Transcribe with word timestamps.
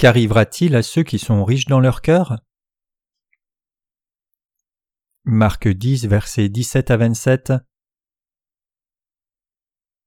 Qu'arrivera-t-il 0.00 0.76
à 0.76 0.82
ceux 0.82 1.02
qui 1.02 1.18
sont 1.18 1.44
riches 1.44 1.66
dans 1.66 1.78
leur 1.78 2.00
cœur? 2.00 2.38
Marc 5.24 5.68
10, 5.68 6.06
versets 6.06 6.48
17 6.48 6.90
à 6.90 6.96
27 6.96 7.52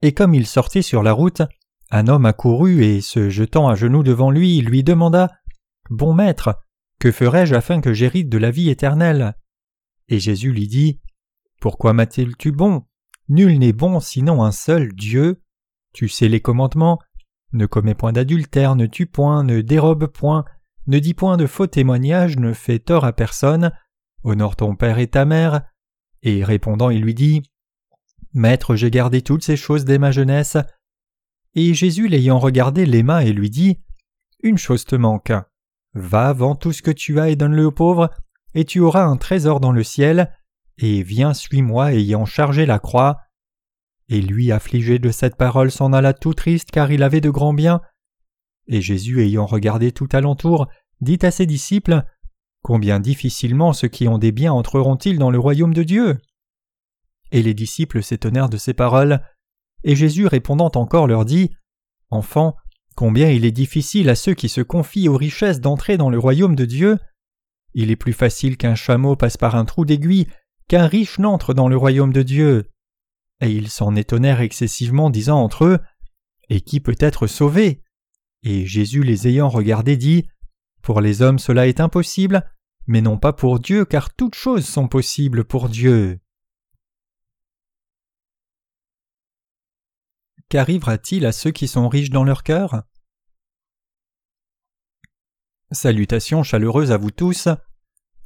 Et 0.02 0.16
comme 0.16 0.34
il 0.34 0.48
sortait 0.48 0.82
sur 0.82 1.04
la 1.04 1.14
route, 1.14 1.44
un 1.92 2.08
homme 2.08 2.26
accourut 2.26 2.84
et, 2.84 3.02
se 3.02 3.30
jetant 3.30 3.68
à 3.68 3.76
genoux 3.76 4.02
devant 4.02 4.32
lui, 4.32 4.62
lui 4.62 4.84
demanda 4.84 5.30
Bon 5.92 6.16
maître, 6.16 6.60
que 6.98 7.12
ferai-je 7.12 7.54
afin 7.54 7.80
que 7.80 7.94
j'hérite 7.94 8.30
de 8.30 8.40
la 8.40 8.50
vie 8.50 8.72
éternelle? 8.72 9.36
Et 10.08 10.20
Jésus 10.20 10.54
lui 10.54 10.68
dit 10.68 11.02
Pourquoi 11.62 11.94
m'as-tu 11.94 12.52
bon? 12.52 12.88
Nul 13.30 13.60
n'est 13.60 13.74
bon 13.74 14.00
sinon 14.00 14.44
un 14.44 14.52
seul 14.52 14.92
Dieu. 14.92 15.44
Tu 15.94 16.10
sais 16.10 16.30
les 16.30 16.42
commandements 16.42 16.98
ne 17.54 17.66
commets 17.66 17.96
point 17.96 18.12
d'adultère, 18.12 18.76
ne 18.76 18.86
tue 18.86 19.06
point, 19.06 19.44
ne 19.44 19.62
dérobe 19.62 20.08
point, 20.08 20.46
ne 20.88 21.00
dis 21.00 21.14
point 21.14 21.38
de 21.38 21.46
faux 21.46 21.68
témoignages, 21.68 22.38
ne 22.38 22.54
fais 22.54 22.80
tort 22.80 23.06
à 23.06 23.14
personne, 23.14 23.72
honore 24.24 24.56
ton 24.56 24.76
père 24.76 25.00
et 25.00 25.08
ta 25.08 25.26
mère. 25.26 25.62
Et 26.24 26.44
répondant, 26.44 26.90
il 26.90 27.02
lui 27.02 27.14
dit 27.14 27.44
Maître, 28.34 28.76
j'ai 28.76 28.90
gardé 28.90 29.22
toutes 29.22 29.44
ces 29.44 29.56
choses 29.56 29.86
dès 29.86 30.00
ma 30.00 30.12
jeunesse. 30.12 30.58
Et 31.56 31.74
Jésus, 31.74 32.08
l'ayant 32.08 32.40
regardé, 32.40 32.86
l'aima 32.86 33.24
et 33.24 33.34
lui 33.34 33.50
dit 33.50 33.80
Une 34.42 34.58
chose 34.58 34.86
te 34.86 34.96
manque. 34.96 35.32
Va, 35.94 36.34
vends 36.34 36.56
tout 36.56 36.72
ce 36.72 36.82
que 36.82 36.92
tu 36.92 37.20
as 37.20 37.30
et 37.30 37.36
donne-le 37.36 37.66
aux 37.66 37.72
pauvres, 37.72 38.10
et 38.56 38.66
tu 38.66 38.80
auras 38.80 39.04
un 39.04 39.18
trésor 39.18 39.60
dans 39.60 39.72
le 39.72 39.84
ciel, 39.84 40.34
et 40.80 41.04
viens, 41.04 41.34
suis-moi, 41.34 41.94
ayant 41.94 42.26
chargé 42.26 42.66
la 42.66 42.80
croix. 42.80 43.20
Et 44.10 44.22
lui, 44.22 44.52
affligé 44.52 45.00
de 45.00 45.12
cette 45.12 45.36
parole, 45.36 45.72
s'en 45.72 45.94
alla 45.94 46.14
tout 46.14 46.34
triste 46.34 46.72
car 46.72 46.92
il 46.92 47.04
avait 47.04 47.22
de 47.22 47.30
grands 47.30 47.54
biens. 47.54 47.82
Et 48.68 48.82
Jésus, 48.82 49.22
ayant 49.22 49.46
regardé 49.46 49.92
tout 49.92 50.10
alentour, 50.12 50.68
dit 51.02 51.20
à 51.22 51.32
ses 51.32 51.46
disciples 51.46 52.04
Combien 52.62 53.00
difficilement 53.00 53.74
ceux 53.74 53.90
qui 53.90 54.08
ont 54.08 54.18
des 54.18 54.32
biens 54.32 54.54
entreront-ils 54.54 55.20
dans 55.20 55.32
le 55.32 55.40
royaume 55.40 55.74
de 55.74 55.84
Dieu? 55.84 56.18
Et 57.32 57.42
les 57.42 57.54
disciples 57.54 58.02
s'étonnèrent 58.02 58.50
de 58.50 58.58
ces 58.58 58.74
paroles. 58.74 59.22
Et 59.84 59.96
Jésus 59.96 60.28
répondant 60.28 60.72
encore 60.76 61.08
leur 61.08 61.26
dit 61.26 61.52
Enfants, 62.10 62.56
combien 62.96 63.30
il 63.30 63.44
est 63.44 63.52
difficile 63.52 64.10
à 64.10 64.16
ceux 64.16 64.34
qui 64.34 64.48
se 64.48 64.62
confient 64.62 65.10
aux 65.10 65.18
richesses 65.18 65.60
d'entrer 65.60 65.98
dans 65.98 66.10
le 66.10 66.20
royaume 66.20 66.56
de 66.56 66.66
Dieu. 66.66 67.00
Il 67.74 67.92
est 67.92 67.98
plus 67.98 68.14
facile 68.14 68.56
qu'un 68.56 68.76
chameau 68.76 69.16
passe 69.16 69.36
par 69.36 69.56
un 69.56 69.66
trou 69.66 69.84
d'aiguille 69.84 70.28
qu'un 70.70 70.88
riche 70.88 71.20
n'entre 71.20 71.54
dans 71.54 71.68
le 71.68 71.76
royaume 71.76 72.14
de 72.14 72.24
Dieu. 72.24 72.70
Et 73.42 73.52
ils 73.52 73.70
s'en 73.70 73.96
étonnèrent 73.96 74.42
excessivement, 74.42 75.10
disant 75.10 75.42
entre 75.42 75.66
eux 75.66 75.80
Et 76.50 76.62
qui 76.62 76.80
peut 76.80 76.96
être 77.00 77.28
sauvé? 77.28 77.84
Et 78.44 78.66
Jésus 78.66 79.04
les 79.04 79.28
ayant 79.28 79.50
regardés 79.50 79.98
dit 79.98 80.28
Pour 80.82 81.02
les 81.02 81.22
hommes 81.22 81.40
cela 81.40 81.68
est 81.68 81.80
impossible, 81.80 82.50
mais 82.88 83.02
non 83.02 83.18
pas 83.18 83.34
pour 83.34 83.60
Dieu, 83.60 83.86
car 83.86 84.14
toutes 84.14 84.36
choses 84.36 84.66
sont 84.66 84.88
possibles 84.88 85.46
pour 85.46 85.70
Dieu. 85.70 86.20
Qu'arrivera-t-il 90.50 91.26
à 91.26 91.32
ceux 91.32 91.52
qui 91.52 91.68
sont 91.68 91.90
riches 91.90 92.12
dans 92.12 92.24
leur 92.24 92.44
cœur? 92.44 92.84
Salutations 95.72 96.44
chaleureuses 96.44 96.92
à 96.92 96.98
vous 96.98 97.10
tous. 97.10 97.48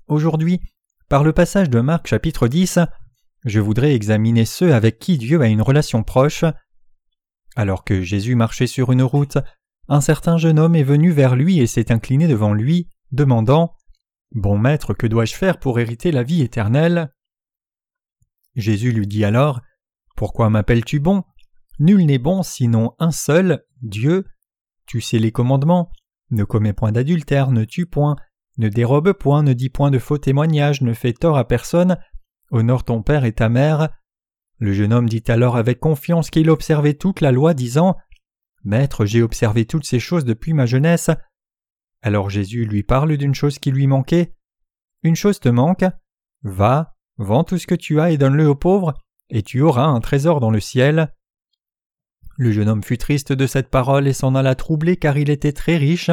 Aujourd'hui, 0.08 0.60
par 1.08 1.24
le 1.24 1.32
passage 1.32 1.70
de 1.70 1.80
Marc 1.80 2.08
chapitre 2.08 2.50
10, 2.50 2.80
je 3.48 3.62
voudrais 3.62 3.96
examiner 3.96 4.44
ceux 4.46 4.74
avec 4.74 5.00
qui 5.00 5.18
Dieu 5.18 5.42
a 5.42 5.48
une 5.48 5.62
relation 5.62 6.04
proche. 6.04 6.44
Alors 7.56 7.84
que 7.86 8.02
Jésus 8.02 8.36
marchait 8.36 8.68
sur 8.68 8.92
une 8.92 9.02
route, 9.02 9.38
un 9.88 10.02
certain 10.02 10.38
jeune 10.38 10.60
homme 10.60 10.76
est 10.76 10.84
venu 10.84 11.12
vers 11.12 11.36
lui 11.36 11.60
et 11.60 11.68
s'est 11.68 11.92
incliné 11.92 12.28
devant 12.28 12.54
lui, 12.54 12.90
demandant 13.12 13.74
Bon 14.32 14.58
maître, 14.58 14.94
que 14.94 15.08
dois-je 15.08 15.34
faire 15.34 15.60
pour 15.60 15.80
hériter 15.80 16.12
la 16.12 16.24
vie 16.24 16.42
éternelle? 16.42 17.14
Jésus 18.56 18.92
lui 18.92 19.08
dit 19.08 19.24
alors 19.24 19.62
Pourquoi 20.18 20.50
m'appelles-tu 20.50 21.00
bon? 21.00 21.24
Nul 21.80 22.06
n'est 22.06 22.18
bon 22.18 22.44
sinon 22.44 22.96
un 23.00 23.12
seul, 23.12 23.64
Dieu. 23.82 24.26
Tu 24.86 25.00
sais 25.00 25.20
les 25.20 25.32
commandements 25.32 25.90
ne 26.32 26.44
commets 26.44 26.74
point 26.74 26.92
d'adultère, 26.92 27.52
ne 27.52 27.64
tue 27.64 27.86
point, 27.86 28.18
ne 28.58 28.68
dérobe 28.68 29.14
point, 29.14 29.44
ne 29.44 29.54
dis 29.54 29.70
point 29.70 29.92
de 29.92 30.00
faux 30.00 30.18
témoignages, 30.18 30.82
ne 30.82 30.94
fais 30.94 31.14
tort 31.14 31.38
à 31.38 31.48
personne, 31.48 31.98
Honore 32.52 32.84
ton 32.84 33.02
père 33.02 33.26
et 33.26 33.34
ta 33.34 33.50
mère. 33.50 33.90
Le 34.60 34.74
jeune 34.74 34.94
homme 34.94 35.10
dit 35.10 35.24
alors 35.28 35.58
avec 35.58 35.80
confiance 35.80 36.30
qu'il 36.30 36.50
observait 36.50 36.96
toute 36.96 37.22
la 37.22 37.32
loi, 37.32 37.54
disant 37.54 37.98
Maître, 38.64 39.06
j'ai 39.06 39.22
observé 39.22 39.66
toutes 39.66 39.86
ces 39.86 40.00
choses 40.00 40.26
depuis 40.26 40.54
ma 40.54 40.66
jeunesse. 40.66 41.10
Alors 42.02 42.30
Jésus 42.30 42.66
lui 42.66 42.84
parle 42.84 43.18
d'une 43.18 43.36
chose 43.36 43.60
qui 43.60 43.72
lui 43.72 43.88
manquait. 43.88 44.34
Une 45.04 45.16
chose 45.16 45.40
te 45.40 45.50
manque. 45.50 45.86
Va, 46.44 46.96
vends 47.18 47.44
tout 47.44 47.58
ce 47.58 47.68
que 47.68 47.76
tu 47.76 48.00
as 48.00 48.12
et 48.12 48.18
donne-le 48.18 48.48
aux 48.48 48.56
pauvres, 48.56 48.94
et 49.30 49.44
tu 49.44 49.62
auras 49.62 49.86
un 49.86 50.00
trésor 50.00 50.40
dans 50.40 50.52
le 50.52 50.60
ciel. 50.60 51.14
Le 52.38 52.52
jeune 52.52 52.70
homme 52.70 52.84
fut 52.84 52.98
triste 52.98 53.34
de 53.34 53.48
cette 53.48 53.70
parole 53.70 54.08
et 54.08 54.14
s'en 54.14 54.36
alla 54.36 54.56
troublé 54.56 54.98
car 54.98 55.18
il 55.18 55.30
était 55.30 55.54
très 55.54 55.78
riche. 55.78 56.12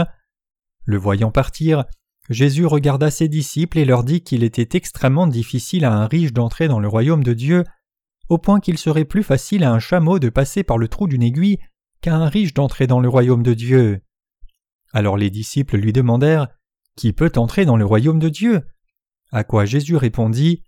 Le 0.84 0.97
voyant 0.97 1.31
partir, 1.31 1.84
Jésus 2.30 2.64
regarda 2.64 3.10
ses 3.10 3.28
disciples 3.28 3.78
et 3.78 3.84
leur 3.84 4.02
dit 4.02 4.22
qu'il 4.22 4.44
était 4.44 4.76
extrêmement 4.76 5.26
difficile 5.26 5.84
à 5.84 5.92
un 5.92 6.06
riche 6.06 6.32
d'entrer 6.32 6.68
dans 6.68 6.80
le 6.80 6.88
royaume 6.88 7.22
de 7.22 7.34
Dieu, 7.34 7.64
au 8.28 8.38
point 8.38 8.60
qu'il 8.60 8.78
serait 8.78 9.04
plus 9.04 9.22
facile 9.22 9.64
à 9.64 9.72
un 9.72 9.78
chameau 9.78 10.18
de 10.18 10.30
passer 10.30 10.62
par 10.62 10.78
le 10.78 10.88
trou 10.88 11.06
d'une 11.06 11.22
aiguille 11.22 11.58
qu'à 12.00 12.16
un 12.16 12.28
riche 12.28 12.54
d'entrer 12.54 12.86
dans 12.86 13.00
le 13.00 13.08
royaume 13.08 13.42
de 13.42 13.52
Dieu. 13.52 14.00
Alors 14.92 15.16
les 15.16 15.30
disciples 15.30 15.76
lui 15.76 15.92
demandèrent 15.92 16.48
Qui 16.96 17.12
peut 17.12 17.32
entrer 17.36 17.66
dans 17.66 17.76
le 17.76 17.84
royaume 17.84 18.18
de 18.18 18.28
Dieu? 18.28 18.62
À 19.30 19.44
quoi 19.44 19.64
Jésus 19.64 19.96
répondit 19.96 20.62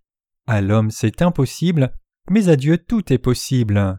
À 0.47 0.61
l'homme 0.61 0.91
c'est 0.91 1.23
impossible, 1.23 1.95
mais 2.29 2.49
à 2.49 2.57
Dieu 2.57 2.77
tout 2.77 3.13
est 3.13 3.19
possible. 3.19 3.99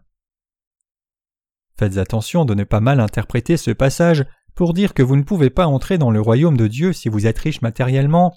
Faites 1.76 1.96
attention 1.96 2.44
de 2.44 2.54
ne 2.54 2.64
pas 2.64 2.80
mal 2.80 3.00
interpréter 3.00 3.56
ce 3.56 3.70
passage 3.70 4.26
pour 4.58 4.74
dire 4.74 4.92
que 4.92 5.04
vous 5.04 5.14
ne 5.14 5.22
pouvez 5.22 5.50
pas 5.50 5.68
entrer 5.68 5.98
dans 5.98 6.10
le 6.10 6.20
royaume 6.20 6.56
de 6.56 6.66
Dieu 6.66 6.92
si 6.92 7.08
vous 7.08 7.28
êtes 7.28 7.38
riche 7.38 7.62
matériellement, 7.62 8.36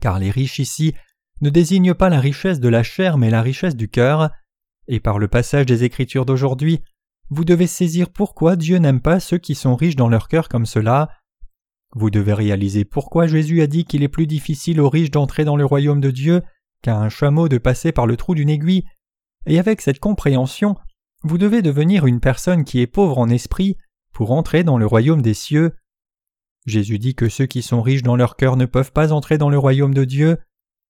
car 0.00 0.18
les 0.18 0.30
riches 0.30 0.60
ici 0.60 0.94
ne 1.42 1.50
désignent 1.50 1.92
pas 1.92 2.08
la 2.08 2.20
richesse 2.20 2.58
de 2.58 2.70
la 2.70 2.82
chair 2.82 3.18
mais 3.18 3.28
la 3.28 3.42
richesse 3.42 3.76
du 3.76 3.90
cœur, 3.90 4.30
et 4.88 4.98
par 4.98 5.18
le 5.18 5.28
passage 5.28 5.66
des 5.66 5.84
Écritures 5.84 6.24
d'aujourd'hui, 6.24 6.80
vous 7.28 7.44
devez 7.44 7.66
saisir 7.66 8.08
pourquoi 8.08 8.56
Dieu 8.56 8.78
n'aime 8.78 9.02
pas 9.02 9.20
ceux 9.20 9.36
qui 9.36 9.54
sont 9.54 9.76
riches 9.76 9.94
dans 9.94 10.08
leur 10.08 10.28
cœur 10.28 10.48
comme 10.48 10.64
cela. 10.64 11.10
Vous 11.94 12.08
devez 12.08 12.32
réaliser 12.32 12.86
pourquoi 12.86 13.26
Jésus 13.26 13.60
a 13.60 13.66
dit 13.66 13.84
qu'il 13.84 14.02
est 14.02 14.08
plus 14.08 14.26
difficile 14.26 14.80
aux 14.80 14.88
riches 14.88 15.10
d'entrer 15.10 15.44
dans 15.44 15.56
le 15.56 15.66
royaume 15.66 16.00
de 16.00 16.10
Dieu 16.10 16.40
qu'à 16.80 16.96
un 16.96 17.10
chameau 17.10 17.50
de 17.50 17.58
passer 17.58 17.92
par 17.92 18.06
le 18.06 18.16
trou 18.16 18.34
d'une 18.34 18.48
aiguille, 18.48 18.84
et 19.44 19.58
avec 19.58 19.82
cette 19.82 20.00
compréhension, 20.00 20.76
vous 21.24 21.36
devez 21.36 21.60
devenir 21.60 22.06
une 22.06 22.20
personne 22.20 22.64
qui 22.64 22.80
est 22.80 22.86
pauvre 22.86 23.18
en 23.18 23.28
esprit 23.28 23.76
pour 24.16 24.32
entrer 24.32 24.64
dans 24.64 24.78
le 24.78 24.86
royaume 24.86 25.20
des 25.20 25.34
cieux. 25.34 25.76
Jésus 26.64 26.98
dit 26.98 27.14
que 27.14 27.28
ceux 27.28 27.44
qui 27.44 27.60
sont 27.60 27.82
riches 27.82 28.02
dans 28.02 28.16
leur 28.16 28.36
cœur 28.36 28.56
ne 28.56 28.64
peuvent 28.64 28.92
pas 28.92 29.12
entrer 29.12 29.36
dans 29.36 29.50
le 29.50 29.58
royaume 29.58 29.92
de 29.92 30.04
Dieu. 30.04 30.38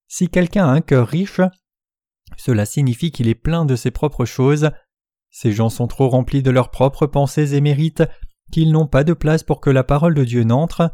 Si 0.06 0.28
quelqu'un 0.28 0.64
a 0.64 0.70
un 0.70 0.80
cœur 0.80 1.08
riche, 1.08 1.40
cela 2.36 2.64
signifie 2.64 3.10
qu'il 3.10 3.26
est 3.26 3.34
plein 3.34 3.64
de 3.64 3.74
ses 3.74 3.90
propres 3.90 4.26
choses. 4.26 4.70
Ces 5.30 5.50
gens 5.50 5.70
sont 5.70 5.88
trop 5.88 6.08
remplis 6.08 6.44
de 6.44 6.52
leurs 6.52 6.70
propres 6.70 7.08
pensées 7.08 7.56
et 7.56 7.60
mérites 7.60 8.04
qu'ils 8.52 8.70
n'ont 8.70 8.86
pas 8.86 9.02
de 9.02 9.12
place 9.12 9.42
pour 9.42 9.60
que 9.60 9.70
la 9.70 9.82
parole 9.82 10.14
de 10.14 10.22
Dieu 10.22 10.44
n'entre. 10.44 10.92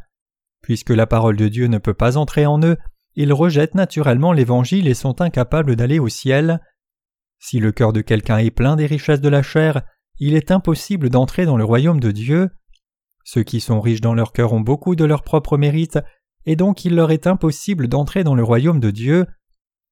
Puisque 0.62 0.88
la 0.88 1.06
parole 1.06 1.36
de 1.36 1.48
Dieu 1.48 1.66
ne 1.66 1.76
peut 1.76 1.92
pas 1.92 2.16
entrer 2.16 2.46
en 2.46 2.62
eux, 2.62 2.78
ils 3.14 3.34
rejettent 3.34 3.74
naturellement 3.74 4.32
l'Évangile 4.32 4.88
et 4.88 4.94
sont 4.94 5.20
incapables 5.20 5.76
d'aller 5.76 5.98
au 5.98 6.08
ciel. 6.08 6.62
Si 7.38 7.58
le 7.58 7.72
cœur 7.72 7.92
de 7.92 8.00
quelqu'un 8.00 8.38
est 8.38 8.50
plein 8.50 8.76
des 8.76 8.86
richesses 8.86 9.20
de 9.20 9.28
la 9.28 9.42
chair, 9.42 9.82
il 10.24 10.36
est 10.36 10.52
impossible 10.52 11.10
d'entrer 11.10 11.46
dans 11.46 11.56
le 11.56 11.64
royaume 11.64 11.98
de 11.98 12.12
Dieu. 12.12 12.50
Ceux 13.24 13.42
qui 13.42 13.60
sont 13.60 13.80
riches 13.80 14.00
dans 14.00 14.14
leur 14.14 14.32
cœur 14.32 14.52
ont 14.52 14.60
beaucoup 14.60 14.94
de 14.94 15.04
leur 15.04 15.24
propre 15.24 15.58
mérite, 15.58 15.98
et 16.46 16.54
donc 16.54 16.84
il 16.84 16.94
leur 16.94 17.10
est 17.10 17.26
impossible 17.26 17.88
d'entrer 17.88 18.22
dans 18.22 18.36
le 18.36 18.44
royaume 18.44 18.78
de 18.78 18.92
Dieu. 18.92 19.26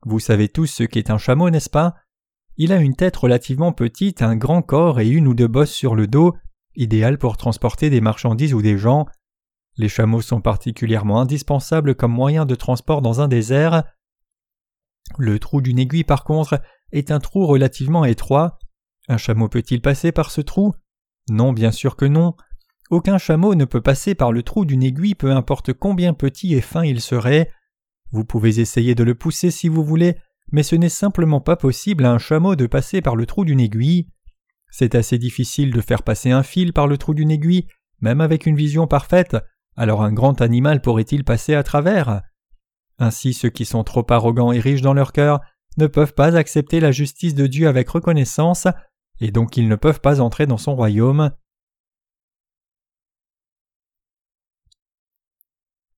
Vous 0.07 0.21
savez 0.21 0.49
tous 0.49 0.67
ce 0.67 0.85
qu'est 0.85 1.11
un 1.11 1.19
chameau, 1.19 1.51
n'est-ce 1.51 1.69
pas? 1.69 1.97
Il 2.57 2.73
a 2.73 2.77
une 2.77 2.95
tête 2.95 3.17
relativement 3.17 3.73
petite, 3.73 4.23
un 4.23 4.37
grand 4.37 4.63
corps 4.63 5.01
et 5.01 5.09
une 5.09 5.27
ou 5.27 5.35
deux 5.35 5.49
bosses 5.49 5.73
sur 5.73 5.97
le 5.97 6.07
dos, 6.07 6.37
idéal 6.77 7.19
pour 7.19 7.37
transporter 7.37 7.91
des 7.91 8.01
marchandises 8.01 8.55
ou 8.55 8.63
des 8.63 8.79
gens. 8.79 9.07
Les 9.79 9.89
chameaux 9.89 10.23
sont 10.23 10.41
particulièrement 10.41 11.21
indispensables 11.21 11.97
comme 11.97 12.13
moyen 12.13 12.47
de 12.47 12.55
transport 12.55 13.03
dans 13.03 13.21
un 13.21 13.27
désert. 13.27 13.83
Le 15.19 15.41
trou 15.41 15.61
d'une 15.61 15.81
aiguille, 15.81 16.05
par 16.05 16.23
contre, 16.23 16.63
est 16.93 17.11
un 17.11 17.19
trou 17.19 17.47
relativement 17.47 18.05
étroit. 18.05 18.61
Un 19.11 19.17
chameau 19.17 19.49
peut-il 19.49 19.83
passer 19.83 20.13
par 20.13 20.31
ce 20.31 20.41
trou? 20.41 20.73
Non, 21.29 21.53
bien 21.53 21.73
sûr 21.73 21.97
que 21.97 22.05
non. 22.05 22.37
Aucun 22.91 23.19
chameau 23.19 23.57
ne 23.57 23.65
peut 23.65 23.81
passer 23.81 24.15
par 24.15 24.31
le 24.31 24.45
trou 24.45 24.65
d'une 24.65 24.85
aiguille 24.85 25.17
peu 25.17 25.33
importe 25.33 25.73
combien 25.73 26.15
petit 26.15 26.55
et 26.55 26.61
fin 26.61 26.85
il 26.85 27.01
serait. 27.01 27.51
Vous 28.13 28.25
pouvez 28.25 28.61
essayer 28.61 28.95
de 28.95 29.03
le 29.03 29.17
pousser 29.17 29.51
si 29.51 29.67
vous 29.67 29.83
voulez, 29.83 30.15
mais 30.53 30.63
ce 30.63 30.77
n'est 30.77 30.89
simplement 30.89 31.41
pas 31.41 31.57
possible 31.57 32.05
à 32.05 32.13
un 32.13 32.19
chameau 32.19 32.55
de 32.55 32.69
passer 32.69 33.03
par 33.03 33.17
le 33.17 33.27
trou 33.27 33.45
d'une 33.45 33.59
aiguille. 33.59 34.07
C'est 34.71 34.95
assez 34.95 35.19
difficile 35.19 35.73
de 35.73 35.81
faire 35.81 36.05
passer 36.05 36.31
un 36.31 36.45
fil 36.45 36.73
par 36.73 36.87
le 36.87 36.97
trou 36.97 37.13
d'une 37.13 37.33
aiguille, 37.33 37.67
même 38.01 38.21
avec 38.21 38.47
une 38.47 38.55
vision 38.55 38.87
parfaite, 38.87 39.37
alors 39.77 40.05
un 40.05 40.13
grand 40.13 40.41
animal 40.41 40.83
pourrait-il 40.83 41.25
passer 41.25 41.57
à 41.57 41.65
travers? 41.65 42.23
Ainsi 43.01 43.35
ceux 43.35 43.51
qui 43.51 43.65
sont 43.65 43.83
trop 43.83 44.07
arrogants 44.09 44.53
et 44.53 44.61
riches 44.61 44.83
dans 44.83 44.95
leur 44.95 45.11
cœur 45.11 45.41
ne 45.79 45.89
peuvent 45.89 46.15
pas 46.15 46.37
accepter 46.37 46.79
la 46.79 46.93
justice 46.93 47.35
de 47.35 47.49
Dieu 47.49 47.67
avec 47.67 47.89
reconnaissance, 47.89 48.69
et 49.21 49.31
donc 49.31 49.57
ils 49.57 49.69
ne 49.69 49.77
peuvent 49.77 50.01
pas 50.01 50.21
entrer 50.21 50.47
dans 50.47 50.59
son 50.59 50.75
royaume. 50.75 51.31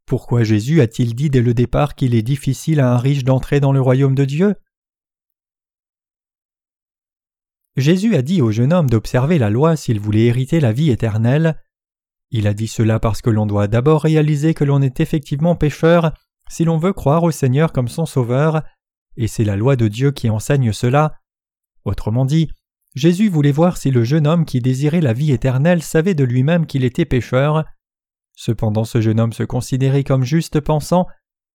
Pourquoi 0.06 0.44
Jésus 0.44 0.80
a-t-il 0.80 1.14
dit 1.14 1.30
dès 1.30 1.40
le 1.40 1.54
départ 1.54 1.94
qu'il 1.94 2.14
est 2.14 2.22
difficile 2.22 2.80
à 2.80 2.92
un 2.92 2.98
riche 2.98 3.24
d'entrer 3.24 3.60
dans 3.60 3.72
le 3.72 3.80
royaume 3.80 4.14
de 4.14 4.24
Dieu? 4.24 4.54
Jésus 7.76 8.14
a 8.16 8.22
dit 8.22 8.42
au 8.42 8.50
jeune 8.50 8.72
homme 8.72 8.90
d'observer 8.90 9.38
la 9.38 9.48
loi 9.48 9.76
s'il 9.76 9.98
voulait 9.98 10.26
hériter 10.26 10.60
la 10.60 10.72
vie 10.72 10.90
éternelle. 10.90 11.58
Il 12.30 12.46
a 12.46 12.52
dit 12.52 12.68
cela 12.68 13.00
parce 13.00 13.22
que 13.22 13.30
l'on 13.30 13.46
doit 13.46 13.68
d'abord 13.68 14.02
réaliser 14.02 14.52
que 14.52 14.64
l'on 14.64 14.82
est 14.82 15.00
effectivement 15.00 15.56
pécheur 15.56 16.12
si 16.50 16.64
l'on 16.64 16.76
veut 16.76 16.92
croire 16.92 17.22
au 17.22 17.30
Seigneur 17.30 17.72
comme 17.72 17.88
son 17.88 18.04
Sauveur, 18.04 18.62
et 19.16 19.26
c'est 19.26 19.44
la 19.44 19.56
loi 19.56 19.76
de 19.76 19.88
Dieu 19.88 20.10
qui 20.10 20.28
enseigne 20.28 20.72
cela. 20.72 21.14
Autrement 21.86 22.26
dit, 22.26 22.50
Jésus 22.94 23.28
voulait 23.28 23.52
voir 23.52 23.76
si 23.76 23.90
le 23.90 24.04
jeune 24.04 24.26
homme 24.26 24.44
qui 24.44 24.60
désirait 24.60 25.00
la 25.00 25.14
vie 25.14 25.32
éternelle 25.32 25.82
savait 25.82 26.14
de 26.14 26.24
lui-même 26.24 26.66
qu'il 26.66 26.84
était 26.84 27.06
pécheur. 27.06 27.64
Cependant 28.34 28.84
ce 28.84 29.00
jeune 29.00 29.20
homme 29.20 29.32
se 29.32 29.42
considérait 29.44 30.04
comme 30.04 30.24
juste 30.24 30.60
pensant 30.60 31.06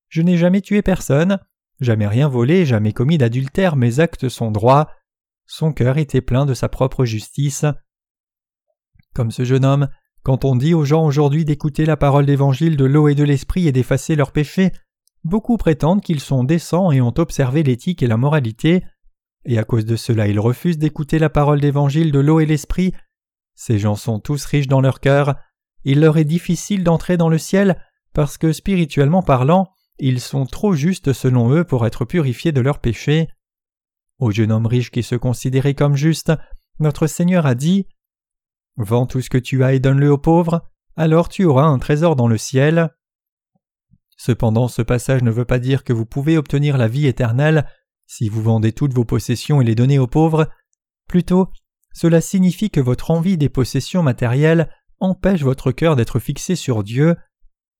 Je 0.08 0.22
n'ai 0.22 0.38
jamais 0.38 0.62
tué 0.62 0.82
personne, 0.82 1.38
jamais 1.80 2.06
rien 2.06 2.28
volé, 2.28 2.64
jamais 2.64 2.92
commis 2.92 3.18
d'adultère, 3.18 3.76
mes 3.76 4.00
actes 4.00 4.28
sont 4.28 4.50
droits. 4.50 4.88
Son 5.44 5.72
cœur 5.72 5.98
était 5.98 6.22
plein 6.22 6.46
de 6.46 6.54
sa 6.54 6.68
propre 6.68 7.04
justice. 7.04 7.66
Comme 9.14 9.30
ce 9.30 9.44
jeune 9.44 9.64
homme, 9.64 9.88
quand 10.22 10.44
on 10.44 10.56
dit 10.56 10.74
aux 10.74 10.84
gens 10.84 11.04
aujourd'hui 11.04 11.44
d'écouter 11.44 11.84
la 11.84 11.96
parole 11.96 12.26
d'évangile 12.26 12.76
de 12.76 12.84
l'eau 12.84 13.08
et 13.08 13.14
de 13.14 13.24
l'esprit 13.24 13.68
et 13.68 13.72
d'effacer 13.72 14.16
leurs 14.16 14.32
péchés, 14.32 14.72
beaucoup 15.22 15.56
prétendent 15.56 16.02
qu'ils 16.02 16.20
sont 16.20 16.44
décents 16.44 16.90
et 16.90 17.00
ont 17.00 17.14
observé 17.18 17.62
l'éthique 17.62 18.02
et 18.02 18.06
la 18.06 18.16
moralité, 18.16 18.84
et 19.46 19.58
à 19.58 19.64
cause 19.64 19.86
de 19.86 19.96
cela 19.96 20.28
ils 20.28 20.40
refusent 20.40 20.78
d'écouter 20.78 21.18
la 21.18 21.30
parole 21.30 21.60
d'évangile 21.60 22.12
de 22.12 22.18
l'eau 22.18 22.40
et 22.40 22.46
l'esprit. 22.46 22.92
Ces 23.54 23.78
gens 23.78 23.96
sont 23.96 24.20
tous 24.20 24.44
riches 24.44 24.68
dans 24.68 24.80
leur 24.82 25.00
cœur, 25.00 25.36
il 25.84 26.00
leur 26.00 26.18
est 26.18 26.24
difficile 26.24 26.84
d'entrer 26.84 27.16
dans 27.16 27.28
le 27.28 27.38
ciel 27.38 27.80
parce 28.12 28.38
que 28.38 28.52
spirituellement 28.52 29.22
parlant, 29.22 29.68
ils 29.98 30.20
sont 30.20 30.44
trop 30.44 30.74
justes 30.74 31.12
selon 31.12 31.52
eux 31.52 31.64
pour 31.64 31.86
être 31.86 32.04
purifiés 32.04 32.52
de 32.52 32.60
leurs 32.60 32.80
péchés. 32.80 33.28
Au 34.18 34.30
jeune 34.30 34.52
homme 34.52 34.66
riche 34.66 34.90
qui 34.90 35.02
se 35.02 35.14
considérait 35.14 35.74
comme 35.74 35.96
juste, 35.96 36.32
notre 36.80 37.06
Seigneur 37.06 37.46
a 37.46 37.54
dit 37.54 37.86
Vends 38.76 39.06
tout 39.06 39.20
ce 39.20 39.30
que 39.30 39.38
tu 39.38 39.64
as 39.64 39.74
et 39.74 39.80
donne-le 39.80 40.10
aux 40.10 40.18
pauvres, 40.18 40.62
alors 40.96 41.28
tu 41.28 41.44
auras 41.44 41.64
un 41.64 41.78
trésor 41.78 42.16
dans 42.16 42.28
le 42.28 42.36
ciel. 42.36 42.90
Cependant, 44.16 44.68
ce 44.68 44.82
passage 44.82 45.22
ne 45.22 45.30
veut 45.30 45.44
pas 45.44 45.58
dire 45.58 45.84
que 45.84 45.92
vous 45.92 46.06
pouvez 46.06 46.36
obtenir 46.36 46.78
la 46.78 46.88
vie 46.88 47.06
éternelle 47.06 47.66
si 48.06 48.28
vous 48.28 48.42
vendez 48.42 48.72
toutes 48.72 48.94
vos 48.94 49.04
possessions 49.04 49.60
et 49.60 49.64
les 49.64 49.74
donnez 49.74 49.98
aux 49.98 50.06
pauvres. 50.06 50.48
Plutôt, 51.08 51.50
cela 51.92 52.20
signifie 52.20 52.70
que 52.70 52.80
votre 52.80 53.10
envie 53.10 53.38
des 53.38 53.48
possessions 53.48 54.02
matérielles 54.02 54.68
empêche 55.00 55.42
votre 55.42 55.72
cœur 55.72 55.96
d'être 55.96 56.18
fixé 56.18 56.56
sur 56.56 56.82
Dieu. 56.82 57.16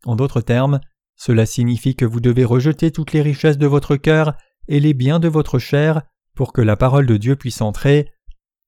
En 0.05 0.17
d'autres 0.17 0.41
termes, 0.41 0.81
cela 1.17 1.47
signifie 1.47 1.97
que 1.97 2.05
vous 2.05 2.21
devez 2.21 2.45
rejeter 2.45 2.91
toutes 2.91 3.13
les 3.13 3.23
richesses 3.23 3.59
de 3.59 3.67
votre 3.67 3.97
cœur 3.97 4.37
et 4.69 4.81
les 4.81 4.95
biens 4.95 5.21
de 5.21 5.29
votre 5.29 5.59
chair 5.59 6.03
pour 6.35 6.53
que 6.53 6.61
la 6.61 6.77
parole 6.77 7.07
de 7.07 7.17
Dieu 7.17 7.37
puisse 7.37 7.61
entrer. 7.61 8.13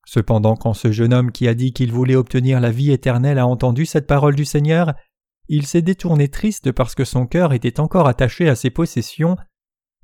Cependant, 0.06 0.56
quand 0.56 0.72
ce 0.72 0.90
jeune 0.90 1.12
homme 1.12 1.32
qui 1.32 1.46
a 1.48 1.54
dit 1.54 1.74
qu'il 1.74 1.92
voulait 1.92 2.16
obtenir 2.16 2.60
la 2.60 2.70
vie 2.70 2.92
éternelle 2.92 3.38
a 3.38 3.46
entendu 3.46 3.84
cette 3.84 4.06
parole 4.06 4.34
du 4.34 4.46
Seigneur, 4.46 4.94
il 5.48 5.66
s'est 5.66 5.82
détourné 5.82 6.28
triste 6.28 6.72
parce 6.72 6.94
que 6.94 7.04
son 7.04 7.26
cœur 7.26 7.52
était 7.52 7.80
encore 7.80 8.08
attaché 8.08 8.48
à 8.48 8.54
ses 8.54 8.70
possessions. 8.70 9.36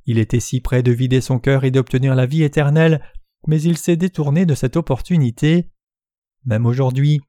Il 0.07 0.19
était 0.19 0.41
si 0.41 0.61
près 0.61 0.83
de 0.83 0.93
vider 0.93 1.21
son 1.21 1.39
cœur 1.39 1.65
et 1.65 1.71
d'obtenir 1.71 2.15
la 2.15 2.27
vie 2.27 2.43
éternelle, 2.43 3.01
mais 3.47 3.61
il 3.61 3.79
s'est 3.79 3.97
détourné 3.97 4.47
de 4.47 4.55
cette 4.55 4.77
opportunité. 4.77 5.71
Même 6.45 6.67
aujourd'hui, 6.67 7.21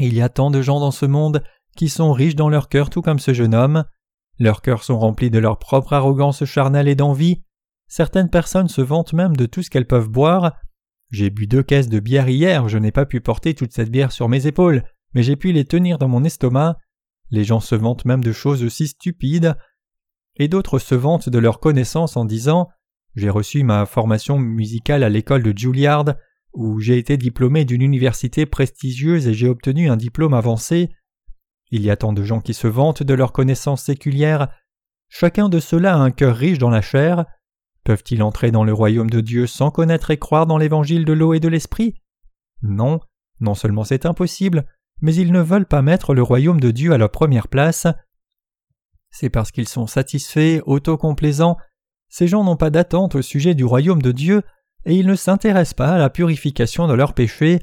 il 0.00 0.14
y 0.14 0.22
a 0.22 0.28
tant 0.28 0.50
de 0.50 0.62
gens 0.62 0.80
dans 0.80 0.90
ce 0.90 1.06
monde 1.06 1.42
qui 1.76 1.88
sont 1.88 2.12
riches 2.12 2.36
dans 2.36 2.48
leur 2.48 2.68
cœur 2.68 2.90
tout 2.90 3.02
comme 3.02 3.18
ce 3.18 3.32
jeune 3.32 3.54
homme. 3.54 3.84
Leurs 4.38 4.62
cœurs 4.62 4.82
sont 4.82 4.98
remplis 4.98 5.30
de 5.30 5.38
leur 5.38 5.58
propre 5.58 5.92
arrogance 5.92 6.44
charnelle 6.44 6.88
et 6.88 6.94
d'envie. 6.94 7.42
Certaines 7.88 8.30
personnes 8.30 8.68
se 8.68 8.80
vantent 8.80 9.12
même 9.12 9.36
de 9.36 9.46
tout 9.46 9.62
ce 9.62 9.70
qu'elles 9.70 9.86
peuvent 9.86 10.08
boire, 10.08 10.54
j'ai 11.14 11.30
bu 11.30 11.46
deux 11.46 11.62
caisses 11.62 11.88
de 11.88 12.00
bière 12.00 12.28
hier, 12.28 12.68
je 12.68 12.76
n'ai 12.76 12.90
pas 12.90 13.06
pu 13.06 13.20
porter 13.20 13.54
toute 13.54 13.72
cette 13.72 13.90
bière 13.90 14.10
sur 14.10 14.28
mes 14.28 14.48
épaules, 14.48 14.82
mais 15.14 15.22
j'ai 15.22 15.36
pu 15.36 15.52
les 15.52 15.64
tenir 15.64 15.96
dans 15.96 16.08
mon 16.08 16.24
estomac. 16.24 16.76
Les 17.30 17.44
gens 17.44 17.60
se 17.60 17.76
vantent 17.76 18.04
même 18.04 18.24
de 18.24 18.32
choses 18.32 18.64
aussi 18.64 18.88
stupides. 18.88 19.54
Et 20.36 20.48
d'autres 20.48 20.78
se 20.78 20.94
vantent 20.94 21.28
de 21.28 21.38
leur 21.38 21.60
connaissance 21.60 22.16
en 22.16 22.24
disant 22.24 22.68
J'ai 23.14 23.30
reçu 23.30 23.62
ma 23.62 23.86
formation 23.86 24.38
musicale 24.38 25.02
à 25.02 25.08
l'école 25.08 25.42
de 25.42 25.56
Juilliard, 25.56 26.14
où 26.52 26.80
j'ai 26.80 26.98
été 26.98 27.16
diplômé 27.16 27.64
d'une 27.64 27.82
université 27.82 28.46
prestigieuse 28.46 29.26
et 29.26 29.34
j'ai 29.34 29.48
obtenu 29.48 29.88
un 29.88 29.96
diplôme 29.96 30.34
avancé. 30.34 30.90
Il 31.70 31.82
y 31.82 31.90
a 31.90 31.96
tant 31.96 32.12
de 32.12 32.22
gens 32.22 32.40
qui 32.40 32.54
se 32.54 32.68
vantent 32.68 33.02
de 33.02 33.14
leurs 33.14 33.32
connaissances 33.32 33.82
séculières. 33.82 34.48
Chacun 35.08 35.48
de 35.48 35.60
ceux-là 35.60 35.94
a 35.94 35.98
un 35.98 36.10
cœur 36.10 36.36
riche 36.36 36.58
dans 36.58 36.70
la 36.70 36.82
chair, 36.82 37.24
Peuvent-ils 37.84 38.22
entrer 38.22 38.50
dans 38.50 38.64
le 38.64 38.72
royaume 38.72 39.10
de 39.10 39.20
Dieu 39.20 39.46
sans 39.46 39.70
connaître 39.70 40.10
et 40.10 40.16
croire 40.16 40.46
dans 40.46 40.56
l'évangile 40.56 41.04
de 41.04 41.12
l'eau 41.12 41.34
et 41.34 41.40
de 41.40 41.48
l'esprit? 41.48 41.94
Non, 42.62 42.98
non 43.40 43.54
seulement 43.54 43.84
c'est 43.84 44.06
impossible, 44.06 44.64
mais 45.02 45.14
ils 45.14 45.32
ne 45.32 45.42
veulent 45.42 45.66
pas 45.66 45.82
mettre 45.82 46.14
le 46.14 46.22
royaume 46.22 46.60
de 46.60 46.70
Dieu 46.70 46.92
à 46.92 46.98
leur 46.98 47.10
première 47.10 47.48
place. 47.48 47.86
C'est 49.16 49.30
parce 49.30 49.52
qu'ils 49.52 49.68
sont 49.68 49.86
satisfaits, 49.86 50.60
autocomplaisants. 50.66 51.56
Ces 52.08 52.26
gens 52.26 52.42
n'ont 52.42 52.56
pas 52.56 52.70
d'attente 52.70 53.14
au 53.14 53.22
sujet 53.22 53.54
du 53.54 53.64
royaume 53.64 54.02
de 54.02 54.10
Dieu, 54.10 54.42
et 54.86 54.96
ils 54.96 55.06
ne 55.06 55.14
s'intéressent 55.14 55.74
pas 55.74 55.90
à 55.90 55.98
la 55.98 56.10
purification 56.10 56.88
de 56.88 56.94
leurs 56.94 57.14
péchés. 57.14 57.60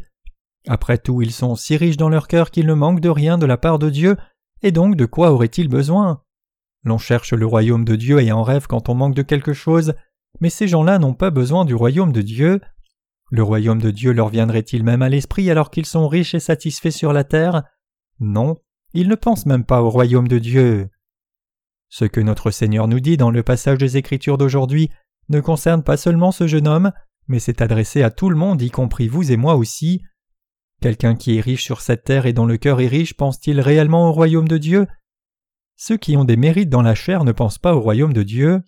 Après 0.69 0.97
tout, 0.97 1.21
ils 1.21 1.33
sont 1.33 1.57
si 1.57 1.75
riches 1.75 1.97
dans 1.97 2.07
leur 2.07 2.29
cœur 2.29 2.51
qu'ils 2.51 2.67
ne 2.67 2.73
manquent 2.73 3.01
de 3.01 3.09
rien 3.09 3.37
de 3.37 3.45
la 3.45 3.57
part 3.57 3.79
de 3.79 3.89
Dieu, 3.89 4.15
et 4.61 4.71
donc 4.71 4.95
de 4.95 5.05
quoi 5.05 5.33
auraient-ils 5.33 5.67
besoin? 5.67 6.23
L'on 6.85 6.97
cherche 6.97 7.33
le 7.33 7.45
royaume 7.45 7.83
de 7.83 7.97
Dieu 7.97 8.21
et 8.21 8.31
en 8.31 8.43
rêve 8.43 8.67
quand 8.67 8.87
on 8.87 8.95
manque 8.95 9.15
de 9.15 9.21
quelque 9.21 9.51
chose, 9.51 9.93
mais 10.39 10.49
ces 10.49 10.69
gens-là 10.69 10.99
n'ont 10.99 11.13
pas 11.13 11.31
besoin 11.31 11.65
du 11.65 11.75
royaume 11.75 12.13
de 12.13 12.21
Dieu. 12.21 12.61
Le 13.29 13.43
royaume 13.43 13.81
de 13.81 13.91
Dieu 13.91 14.13
leur 14.13 14.29
viendrait-il 14.29 14.85
même 14.85 15.01
à 15.01 15.09
l'esprit 15.09 15.51
alors 15.51 15.69
qu'ils 15.69 15.85
sont 15.85 16.07
riches 16.07 16.33
et 16.33 16.39
satisfaits 16.39 16.91
sur 16.91 17.11
la 17.11 17.25
terre? 17.25 17.63
Non, 18.21 18.55
ils 18.93 19.09
ne 19.09 19.15
pensent 19.15 19.45
même 19.45 19.65
pas 19.65 19.81
au 19.81 19.89
royaume 19.89 20.29
de 20.29 20.39
Dieu. 20.39 20.89
Ce 21.91 22.05
que 22.05 22.21
notre 22.21 22.51
Seigneur 22.51 22.87
nous 22.87 23.01
dit 23.01 23.17
dans 23.17 23.31
le 23.31 23.43
passage 23.43 23.77
des 23.77 23.97
Écritures 23.97 24.37
d'aujourd'hui 24.37 24.89
ne 25.27 25.41
concerne 25.41 25.83
pas 25.83 25.97
seulement 25.97 26.31
ce 26.31 26.47
jeune 26.47 26.67
homme, 26.67 26.93
mais 27.27 27.39
c'est 27.39 27.61
adressé 27.61 28.01
à 28.01 28.09
tout 28.09 28.29
le 28.29 28.37
monde, 28.37 28.61
y 28.61 28.71
compris 28.71 29.09
vous 29.09 29.29
et 29.29 29.35
moi 29.35 29.55
aussi. 29.55 30.01
Quelqu'un 30.81 31.15
qui 31.15 31.37
est 31.37 31.41
riche 31.41 31.65
sur 31.65 31.81
cette 31.81 32.05
terre 32.05 32.25
et 32.25 32.31
dont 32.31 32.45
le 32.45 32.55
cœur 32.55 32.79
est 32.79 32.87
riche 32.87 33.13
pense-t-il 33.13 33.59
réellement 33.59 34.07
au 34.07 34.13
royaume 34.13 34.47
de 34.47 34.57
Dieu? 34.57 34.87
Ceux 35.75 35.97
qui 35.97 36.15
ont 36.15 36.23
des 36.23 36.37
mérites 36.37 36.69
dans 36.69 36.81
la 36.81 36.95
chair 36.95 37.25
ne 37.25 37.33
pensent 37.33 37.59
pas 37.59 37.75
au 37.75 37.81
royaume 37.81 38.13
de 38.13 38.23
Dieu. 38.23 38.61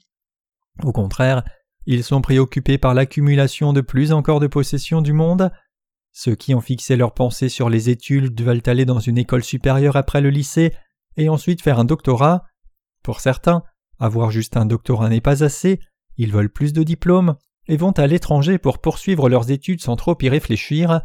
Au 0.83 0.91
contraire, 0.91 1.43
ils 1.85 2.03
sont 2.03 2.21
préoccupés 2.21 2.77
par 2.77 2.93
l'accumulation 2.93 3.71
de 3.71 3.79
plus 3.81 4.11
encore 4.11 4.41
de 4.41 4.47
possessions 4.47 5.01
du 5.01 5.13
monde. 5.13 5.49
Ceux 6.11 6.35
qui 6.35 6.53
ont 6.53 6.61
fixé 6.61 6.97
leurs 6.97 7.13
pensées 7.13 7.49
sur 7.49 7.69
les 7.69 7.89
études 7.89 8.41
veulent 8.41 8.63
aller 8.65 8.83
dans 8.83 8.99
une 8.99 9.17
école 9.17 9.45
supérieure 9.45 9.95
après 9.95 10.19
le 10.19 10.29
lycée 10.29 10.73
et 11.15 11.29
ensuite 11.29 11.61
faire 11.61 11.79
un 11.79 11.85
doctorat. 11.85 12.43
Pour 13.03 13.19
certains, 13.19 13.63
avoir 13.99 14.31
juste 14.31 14.57
un 14.57 14.65
doctorat 14.65 15.09
n'est 15.09 15.21
pas 15.21 15.43
assez, 15.43 15.79
ils 16.17 16.31
veulent 16.31 16.51
plus 16.51 16.73
de 16.73 16.83
diplômes 16.83 17.35
et 17.67 17.77
vont 17.77 17.91
à 17.91 18.07
l'étranger 18.07 18.57
pour 18.57 18.79
poursuivre 18.79 19.29
leurs 19.29 19.51
études 19.51 19.81
sans 19.81 19.95
trop 19.95 20.17
y 20.21 20.29
réfléchir. 20.29 21.01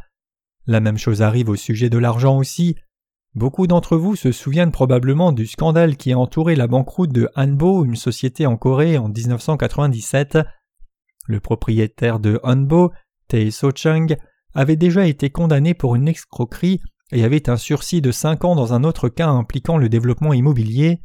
La 0.67 0.81
même 0.81 0.99
chose 0.99 1.23
arrive 1.23 1.49
au 1.49 1.57
sujet 1.57 1.91
de 1.91 1.99
l'argent 1.99 2.37
aussi. 2.37 2.77
Beaucoup 3.35 3.67
d'entre 3.67 3.97
vous 3.97 4.17
se 4.17 4.33
souviennent 4.33 4.73
probablement 4.73 5.33
du 5.33 5.47
scandale 5.47 5.97
qui 5.97 6.13
a 6.13 6.19
entouré 6.19 6.57
la 6.57 6.67
banqueroute 6.67 7.13
de 7.13 7.29
Hanbo, 7.37 7.85
une 7.85 7.97
société 7.97 8.47
en 8.47 8.57
Corée, 8.57 8.99
en 8.99 9.09
1997. 9.09 10.39
Le 11.27 11.41
propriétaire 11.41 12.21
de 12.21 12.41
Hanbo, 12.43 12.93
Tae 13.29 13.51
So-chung, 13.51 14.17
avait 14.55 14.77
déjà 14.77 15.07
été 15.07 15.31
condamné 15.31 15.75
pour 15.75 15.95
une 15.95 16.09
escroquerie 16.09 16.81
et 17.13 17.25
avait 17.25 17.49
un 17.49 17.57
sursis 17.57 18.01
de 18.01 18.11
5 18.11 18.45
ans 18.45 18.55
dans 18.55 18.73
un 18.73 18.85
autre 18.85 19.09
cas 19.09 19.29
impliquant 19.29 19.79
le 19.79 19.89
développement 19.89 20.33
immobilier. 20.33 21.03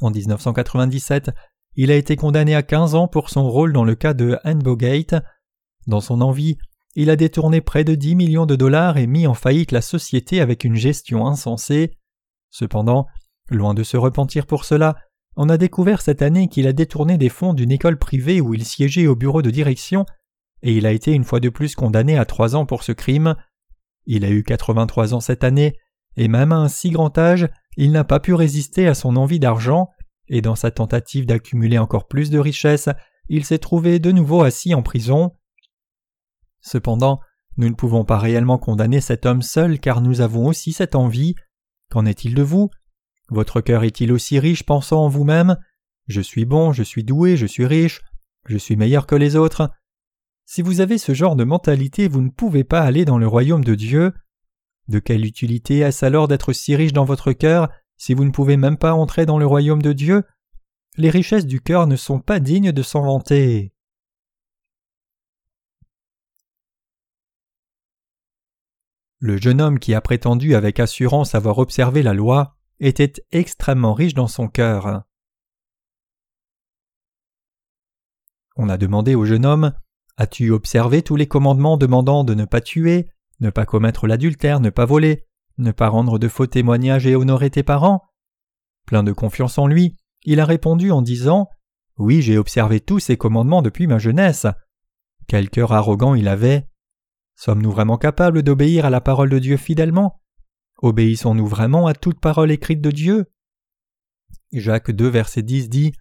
En 0.00 0.10
1997, 0.10 1.30
il 1.76 1.90
a 1.90 1.96
été 1.96 2.16
condamné 2.16 2.54
à 2.54 2.62
15 2.62 2.94
ans 2.94 3.08
pour 3.08 3.30
son 3.30 3.48
rôle 3.48 3.72
dans 3.72 3.84
le 3.84 3.94
cas 3.94 4.14
de 4.14 4.38
Hanbo 4.44 4.76
Gate. 4.76 5.14
Dans 5.86 6.00
son 6.00 6.20
envie, 6.20 6.58
il 6.94 7.10
a 7.10 7.16
détourné 7.16 7.60
près 7.60 7.84
de 7.84 7.94
10 7.94 8.14
millions 8.14 8.46
de 8.46 8.56
dollars 8.56 8.96
et 8.96 9.06
mis 9.06 9.26
en 9.26 9.34
faillite 9.34 9.72
la 9.72 9.82
société 9.82 10.40
avec 10.40 10.64
une 10.64 10.74
gestion 10.74 11.26
insensée. 11.26 11.92
Cependant, 12.50 13.06
loin 13.50 13.74
de 13.74 13.82
se 13.82 13.96
repentir 13.96 14.46
pour 14.46 14.64
cela, 14.64 14.96
on 15.36 15.50
a 15.50 15.58
découvert 15.58 16.00
cette 16.00 16.22
année 16.22 16.48
qu'il 16.48 16.66
a 16.66 16.72
détourné 16.72 17.18
des 17.18 17.28
fonds 17.28 17.52
d'une 17.52 17.70
école 17.70 17.98
privée 17.98 18.40
où 18.40 18.54
il 18.54 18.64
siégeait 18.64 19.06
au 19.06 19.14
bureau 19.14 19.42
de 19.42 19.50
direction, 19.50 20.06
et 20.62 20.72
il 20.72 20.86
a 20.86 20.92
été 20.92 21.12
une 21.12 21.24
fois 21.24 21.40
de 21.40 21.50
plus 21.50 21.74
condamné 21.74 22.16
à 22.16 22.24
trois 22.24 22.56
ans 22.56 22.64
pour 22.64 22.82
ce 22.82 22.92
crime. 22.92 23.36
Il 24.06 24.24
a 24.24 24.30
eu 24.30 24.42
83 24.42 25.12
ans 25.12 25.20
cette 25.20 25.44
année, 25.44 25.76
et 26.16 26.28
même 26.28 26.52
à 26.52 26.56
un 26.56 26.68
si 26.68 26.88
grand 26.88 27.16
âge, 27.18 27.48
il 27.76 27.92
n'a 27.92 28.04
pas 28.04 28.20
pu 28.20 28.34
résister 28.34 28.86
à 28.86 28.94
son 28.94 29.16
envie 29.16 29.40
d'argent, 29.40 29.90
et 30.28 30.40
dans 30.40 30.56
sa 30.56 30.70
tentative 30.70 31.26
d'accumuler 31.26 31.78
encore 31.78 32.08
plus 32.08 32.30
de 32.30 32.38
richesses, 32.38 32.88
il 33.28 33.44
s'est 33.44 33.58
trouvé 33.58 33.98
de 33.98 34.12
nouveau 34.12 34.42
assis 34.42 34.74
en 34.74 34.82
prison. 34.82 35.32
Cependant, 36.60 37.20
nous 37.56 37.68
ne 37.68 37.74
pouvons 37.74 38.04
pas 38.04 38.18
réellement 38.18 38.58
condamner 38.58 39.00
cet 39.00 39.24
homme 39.26 39.42
seul 39.42 39.78
car 39.78 40.00
nous 40.00 40.20
avons 40.20 40.46
aussi 40.46 40.72
cette 40.72 40.94
envie. 40.94 41.34
Qu'en 41.90 42.06
est-il 42.06 42.34
de 42.34 42.42
vous? 42.42 42.70
Votre 43.28 43.60
cœur 43.60 43.84
est-il 43.84 44.12
aussi 44.12 44.38
riche 44.38 44.64
pensant 44.64 45.04
en 45.04 45.08
vous-même? 45.08 45.56
Je 46.06 46.20
suis 46.20 46.44
bon, 46.44 46.72
je 46.72 46.82
suis 46.82 47.04
doué, 47.04 47.36
je 47.36 47.46
suis 47.46 47.66
riche, 47.66 48.00
je 48.46 48.58
suis 48.58 48.76
meilleur 48.76 49.06
que 49.06 49.14
les 49.14 49.36
autres. 49.36 49.70
Si 50.44 50.62
vous 50.62 50.80
avez 50.80 50.98
ce 50.98 51.14
genre 51.14 51.34
de 51.34 51.44
mentalité, 51.44 52.06
vous 52.06 52.20
ne 52.20 52.30
pouvez 52.30 52.62
pas 52.62 52.82
aller 52.82 53.04
dans 53.04 53.18
le 53.18 53.26
royaume 53.26 53.64
de 53.64 53.74
Dieu. 53.74 54.12
De 54.88 54.98
quelle 54.98 55.24
utilité 55.24 55.78
est-ce 55.78 56.04
alors 56.04 56.28
d'être 56.28 56.52
si 56.52 56.76
riche 56.76 56.92
dans 56.92 57.04
votre 57.04 57.32
cœur 57.32 57.68
si 57.96 58.14
vous 58.14 58.24
ne 58.24 58.30
pouvez 58.30 58.56
même 58.56 58.76
pas 58.76 58.92
entrer 58.92 59.26
dans 59.26 59.38
le 59.38 59.46
royaume 59.46 59.82
de 59.82 59.92
Dieu? 59.92 60.24
Les 60.96 61.10
richesses 61.10 61.46
du 61.46 61.60
cœur 61.60 61.86
ne 61.86 61.96
sont 61.96 62.20
pas 62.20 62.40
dignes 62.40 62.72
de 62.72 62.82
s'en 62.82 63.02
vanter. 63.02 63.72
Le 69.18 69.38
jeune 69.38 69.60
homme 69.60 69.78
qui 69.78 69.94
a 69.94 70.00
prétendu 70.00 70.54
avec 70.54 70.78
assurance 70.78 71.34
avoir 71.34 71.58
observé 71.58 72.02
la 72.02 72.12
loi 72.12 72.56
était 72.80 73.14
extrêmement 73.32 73.94
riche 73.94 74.14
dans 74.14 74.28
son 74.28 74.46
cœur. 74.48 75.04
On 78.56 78.68
a 78.68 78.76
demandé 78.76 79.14
au 79.14 79.24
jeune 79.24 79.46
homme 79.46 79.72
As-tu 80.18 80.50
observé 80.50 81.02
tous 81.02 81.16
les 81.16 81.28
commandements 81.28 81.76
demandant 81.76 82.24
de 82.24 82.34
ne 82.34 82.46
pas 82.46 82.60
tuer, 82.62 83.10
ne 83.40 83.50
pas 83.50 83.66
commettre 83.66 84.06
l'adultère, 84.06 84.60
ne 84.60 84.70
pas 84.70 84.84
voler, 84.84 85.26
ne 85.58 85.72
pas 85.72 85.88
rendre 85.88 86.18
de 86.18 86.28
faux 86.28 86.46
témoignages 86.46 87.06
et 87.06 87.16
honorer 87.16 87.50
tes 87.50 87.62
parents 87.62 88.02
Plein 88.86 89.02
de 89.02 89.12
confiance 89.12 89.58
en 89.58 89.66
lui, 89.66 89.96
il 90.24 90.40
a 90.40 90.44
répondu 90.44 90.90
en 90.90 91.02
disant 91.02 91.48
Oui, 91.98 92.22
j'ai 92.22 92.38
observé 92.38 92.80
tous 92.80 93.00
ces 93.00 93.16
commandements 93.16 93.62
depuis 93.62 93.86
ma 93.86 93.98
jeunesse. 93.98 94.46
Quel 95.28 95.50
cœur 95.50 95.72
arrogant 95.72 96.14
il 96.14 96.28
avait 96.28 96.68
Sommes-nous 97.34 97.70
vraiment 97.70 97.98
capables 97.98 98.42
d'obéir 98.42 98.86
à 98.86 98.90
la 98.90 99.00
parole 99.00 99.28
de 99.28 99.38
Dieu 99.38 99.56
fidèlement? 99.56 100.20
Obéissons-nous 100.78 101.46
vraiment 101.46 101.86
à 101.86 101.94
toute 101.94 102.20
parole 102.20 102.50
écrite 102.50 102.80
de 102.80 102.90
Dieu? 102.90 103.26
Jacques 104.52 104.90
2, 104.90 105.08
verset 105.08 105.42
10 105.42 105.68
dit 105.68 105.92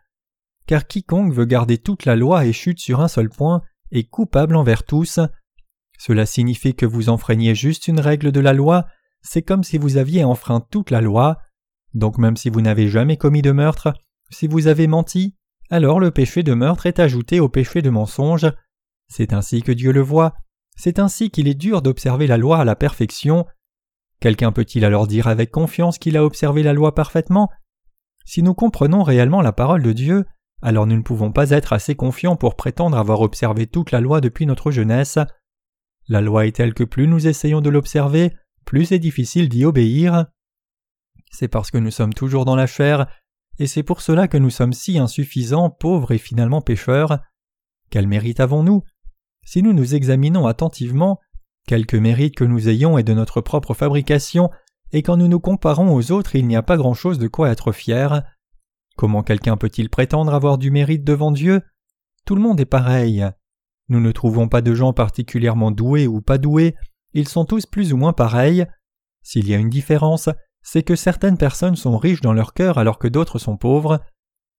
Car 0.68 0.88
quiconque 0.88 1.34
veut 1.34 1.46
garder 1.46 1.78
toute 1.78 2.06
la 2.06 2.16
loi 2.16 2.46
et 2.46 2.54
chute 2.54 2.80
sur 2.80 3.02
un 3.02 3.08
seul 3.08 3.30
point 3.30 3.62
est 3.92 4.10
coupable 4.10 4.56
envers 4.56 4.84
tous. 4.84 5.20
Cela 5.98 6.26
signifie 6.26 6.76
que 6.76 6.86
vous 6.86 7.10
enfreignez 7.10 7.56
juste 7.56 7.88
une 7.88 8.00
règle 8.00 8.32
de 8.32 8.40
la 8.40 8.54
loi, 8.54 8.86
c'est 9.22 9.42
comme 9.42 9.64
si 9.64 9.78
vous 9.78 9.98
aviez 9.98 10.24
enfreint 10.24 10.60
toute 10.60 10.92
la 10.92 11.02
loi. 11.02 11.38
Donc 11.94 12.18
même 12.18 12.38
si 12.38 12.50
vous 12.50 12.62
n'avez 12.62 12.88
jamais 12.88 13.18
commis 13.18 13.42
de 13.42 13.52
meurtre, 13.52 13.94
si 14.30 14.48
vous 14.48 14.68
avez 14.68 14.88
menti, 14.88 15.36
alors 15.70 16.00
le 16.00 16.12
péché 16.12 16.44
de 16.44 16.54
meurtre 16.54 16.86
est 16.86 17.00
ajouté 17.00 17.40
au 17.40 17.50
péché 17.50 17.82
de 17.82 17.90
mensonge. 17.90 18.48
C'est 19.08 19.34
ainsi 19.34 19.62
que 19.62 19.72
Dieu 19.72 19.92
le 19.92 20.02
voit, 20.02 20.36
c'est 20.76 21.00
ainsi 21.00 21.32
qu'il 21.32 21.48
est 21.48 21.56
dur 21.56 21.82
d'observer 21.82 22.28
la 22.28 22.38
loi 22.38 22.60
à 22.60 22.66
la 22.66 22.76
perfection. 22.76 23.46
Quelqu'un 24.20 24.52
peut-il 24.52 24.86
alors 24.86 25.08
dire 25.08 25.28
avec 25.28 25.52
confiance 25.52 25.98
qu'il 25.98 26.18
a 26.18 26.26
observé 26.26 26.64
la 26.64 26.74
loi 26.74 26.94
parfaitement? 26.94 27.50
Si 28.26 28.44
nous 28.44 28.54
comprenons 28.54 29.04
réellement 29.04 29.42
la 29.42 29.54
parole 29.54 29.84
de 29.84 29.94
Dieu, 29.94 30.26
alors 30.62 30.88
nous 30.88 30.98
ne 30.98 31.02
pouvons 31.02 31.32
pas 31.32 31.52
être 31.52 31.74
assez 31.74 31.96
confiants 31.96 32.36
pour 32.36 32.56
prétendre 32.56 32.98
avoir 32.98 33.22
observé 33.22 33.68
toute 33.68 33.92
la 33.92 34.02
loi 34.02 34.22
depuis 34.22 34.46
notre 34.46 34.72
jeunesse. 34.72 35.20
La 36.08 36.22
loi 36.22 36.46
est 36.46 36.56
telle 36.56 36.74
que 36.74 36.84
plus 36.84 37.08
nous 37.08 37.28
essayons 37.28 37.62
de 37.62 37.70
l'observer, 37.70 38.34
plus 38.64 38.86
c'est 38.86 39.00
difficile 39.00 39.50
d'y 39.50 39.66
obéir. 39.66 40.28
C'est 41.32 41.48
parce 41.48 41.72
que 41.72 41.78
nous 41.78 41.92
sommes 41.92 42.14
toujours 42.14 42.46
dans 42.46 42.56
la 42.56 42.68
chair, 42.68 43.08
et 43.58 43.68
c'est 43.68 43.84
pour 43.84 44.02
cela 44.02 44.28
que 44.28 44.38
nous 44.38 44.50
sommes 44.50 44.74
si 44.74 45.00
insuffisants, 45.00 45.70
pauvres 45.70 46.12
et 46.12 46.18
finalement 46.18 46.62
pécheurs. 46.62 47.20
Quel 47.90 48.08
mérite 48.08 48.40
avons-nous? 48.40 48.84
Si 49.46 49.64
nous 49.64 49.74
nous 49.74 49.96
examinons 49.96 50.48
attentivement, 50.48 51.20
quelque 51.68 51.98
mérite 51.98 52.36
que 52.36 52.44
nous 52.44 52.70
ayons 52.70 52.98
est 52.98 53.04
de 53.04 53.14
notre 53.14 53.42
propre 53.42 53.74
fabrication, 53.74 54.50
et 54.92 55.02
quand 55.02 55.18
nous 55.18 55.28
nous 55.28 55.40
comparons 55.40 55.94
aux 55.94 56.12
autres 56.12 56.36
il 56.36 56.48
n'y 56.48 56.56
a 56.56 56.64
pas 56.64 56.78
grand-chose 56.78 57.20
de 57.20 57.28
quoi 57.28 57.50
être 57.50 57.72
fier. 57.72 58.24
Comment 58.96 59.24
quelqu'un 59.24 59.58
peut-il 59.58 59.90
prétendre 59.90 60.34
avoir 60.34 60.58
du 60.58 60.72
mérite 60.72 61.04
devant 61.04 61.32
Dieu? 61.32 61.62
Tout 62.26 62.36
le 62.36 62.42
monde 62.42 62.60
est 62.60 62.66
pareil. 62.66 63.26
Nous 63.90 64.00
ne 64.00 64.12
trouvons 64.12 64.48
pas 64.48 64.62
de 64.62 64.74
gens 64.74 64.94
particulièrement 64.94 65.72
doués 65.72 66.08
ou 66.08 66.22
pas 66.22 66.38
doués, 66.38 66.76
ils 67.14 67.28
sont 67.28 67.46
tous 67.46 67.66
plus 67.66 67.94
ou 67.94 67.98
moins 67.98 68.14
pareils. 68.14 68.66
S'il 69.22 69.48
y 69.48 69.54
a 69.54 69.58
une 69.58 69.70
différence, 69.70 70.30
c'est 70.62 70.84
que 70.84 70.96
certaines 70.96 71.38
personnes 71.38 71.76
sont 71.76 71.98
riches 71.98 72.22
dans 72.22 72.34
leur 72.34 72.54
cœur 72.54 72.78
alors 72.78 73.00
que 73.00 73.08
d'autres 73.08 73.40
sont 73.40 73.58
pauvres. 73.58 74.02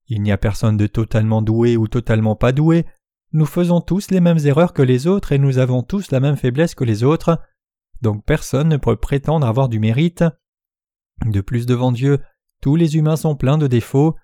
Il 0.08 0.22
n'y 0.22 0.32
a 0.32 0.38
personne 0.38 0.76
de 0.76 0.86
totalement 0.86 1.42
doué 1.42 1.76
ou 1.76 1.88
totalement 1.88 2.36
pas 2.36 2.52
doué, 2.52 2.86
nous 3.32 3.46
faisons 3.46 3.80
tous 3.80 4.10
les 4.10 4.20
mêmes 4.20 4.38
erreurs 4.44 4.72
que 4.72 4.82
les 4.82 5.06
autres 5.06 5.32
et 5.32 5.38
nous 5.38 5.58
avons 5.58 5.82
tous 5.82 6.10
la 6.10 6.20
même 6.20 6.36
faiblesse 6.36 6.74
que 6.74 6.84
les 6.84 7.02
autres, 7.02 7.38
donc 8.00 8.24
personne 8.24 8.68
ne 8.68 8.76
peut 8.76 8.96
prétendre 8.96 9.46
avoir 9.46 9.68
du 9.68 9.80
mérite. 9.80 10.24
De 11.24 11.40
plus 11.40 11.66
devant 11.66 11.92
Dieu, 11.92 12.20
tous 12.62 12.76
les 12.76 12.96
humains 12.96 13.16
sont 13.16 13.36
pleins 13.36 13.58
de 13.58 13.66
défauts. 13.66 14.14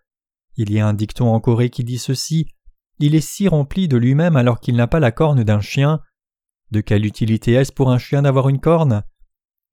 Il 0.57 0.73
y 0.73 0.79
a 0.79 0.87
un 0.87 0.95
dicton 0.95 1.29
en 1.29 1.41
Corée 1.41 1.71
qui 1.71 1.85
dit 1.85 1.99
ceci 1.99 2.49
Il 3.05 3.17
est 3.17 3.21
si 3.21 3.49
rempli 3.49 3.89
de 3.89 3.97
lui-même 3.97 4.37
alors 4.37 4.61
qu'il 4.61 4.77
n'a 4.77 4.87
pas 4.87 5.01
la 5.01 5.11
corne 5.11 5.43
d'un 5.43 5.61
chien. 5.61 6.01
De 6.71 6.81
quelle 6.81 7.05
utilité 7.05 7.55
est-ce 7.55 7.73
pour 7.73 7.91
un 7.91 7.99
chien 7.99 8.23
d'avoir 8.23 8.49
une 8.49 8.61
corne? 8.61 9.03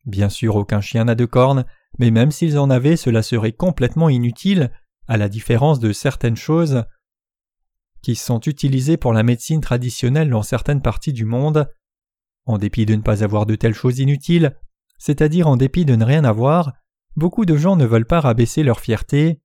Bien 0.07 0.29
sûr, 0.29 0.55
aucun 0.55 0.81
chien 0.81 1.05
n'a 1.05 1.13
de 1.13 1.25
corne, 1.25 1.65
mais 1.99 2.09
même 2.09 2.31
s'ils 2.31 2.57
en 2.57 2.71
avaient, 2.71 2.97
cela 2.97 3.21
serait 3.21 3.51
complètement 3.51 4.09
inutile, 4.09 4.71
à 5.07 5.15
la 5.15 5.29
différence 5.29 5.79
de 5.79 5.93
certaines 5.93 6.37
choses 6.37 6.85
qui 8.01 8.15
sont 8.15 8.39
utilisés 8.39 8.97
pour 8.97 9.13
la 9.13 9.21
médecine 9.21 9.61
traditionnelle 9.61 10.31
dans 10.31 10.41
certaines 10.41 10.81
parties 10.81 11.13
du 11.13 11.25
monde. 11.25 11.71
En 12.45 12.57
dépit 12.57 12.87
de 12.87 12.95
ne 12.95 13.03
pas 13.03 13.23
avoir 13.23 13.45
de 13.45 13.53
telles 13.53 13.75
choses 13.75 13.99
inutiles, 13.99 14.57
c'est-à-dire 14.97 15.47
en 15.47 15.55
dépit 15.55 15.85
de 15.85 15.95
ne 15.95 16.03
rien 16.03 16.23
avoir, 16.23 16.73
beaucoup 17.15 17.45
de 17.45 17.55
gens 17.55 17.75
ne 17.75 17.85
veulent 17.85 18.07
pas 18.07 18.21
rabaisser 18.21 18.63
leur 18.63 18.79
fierté. 18.79 19.39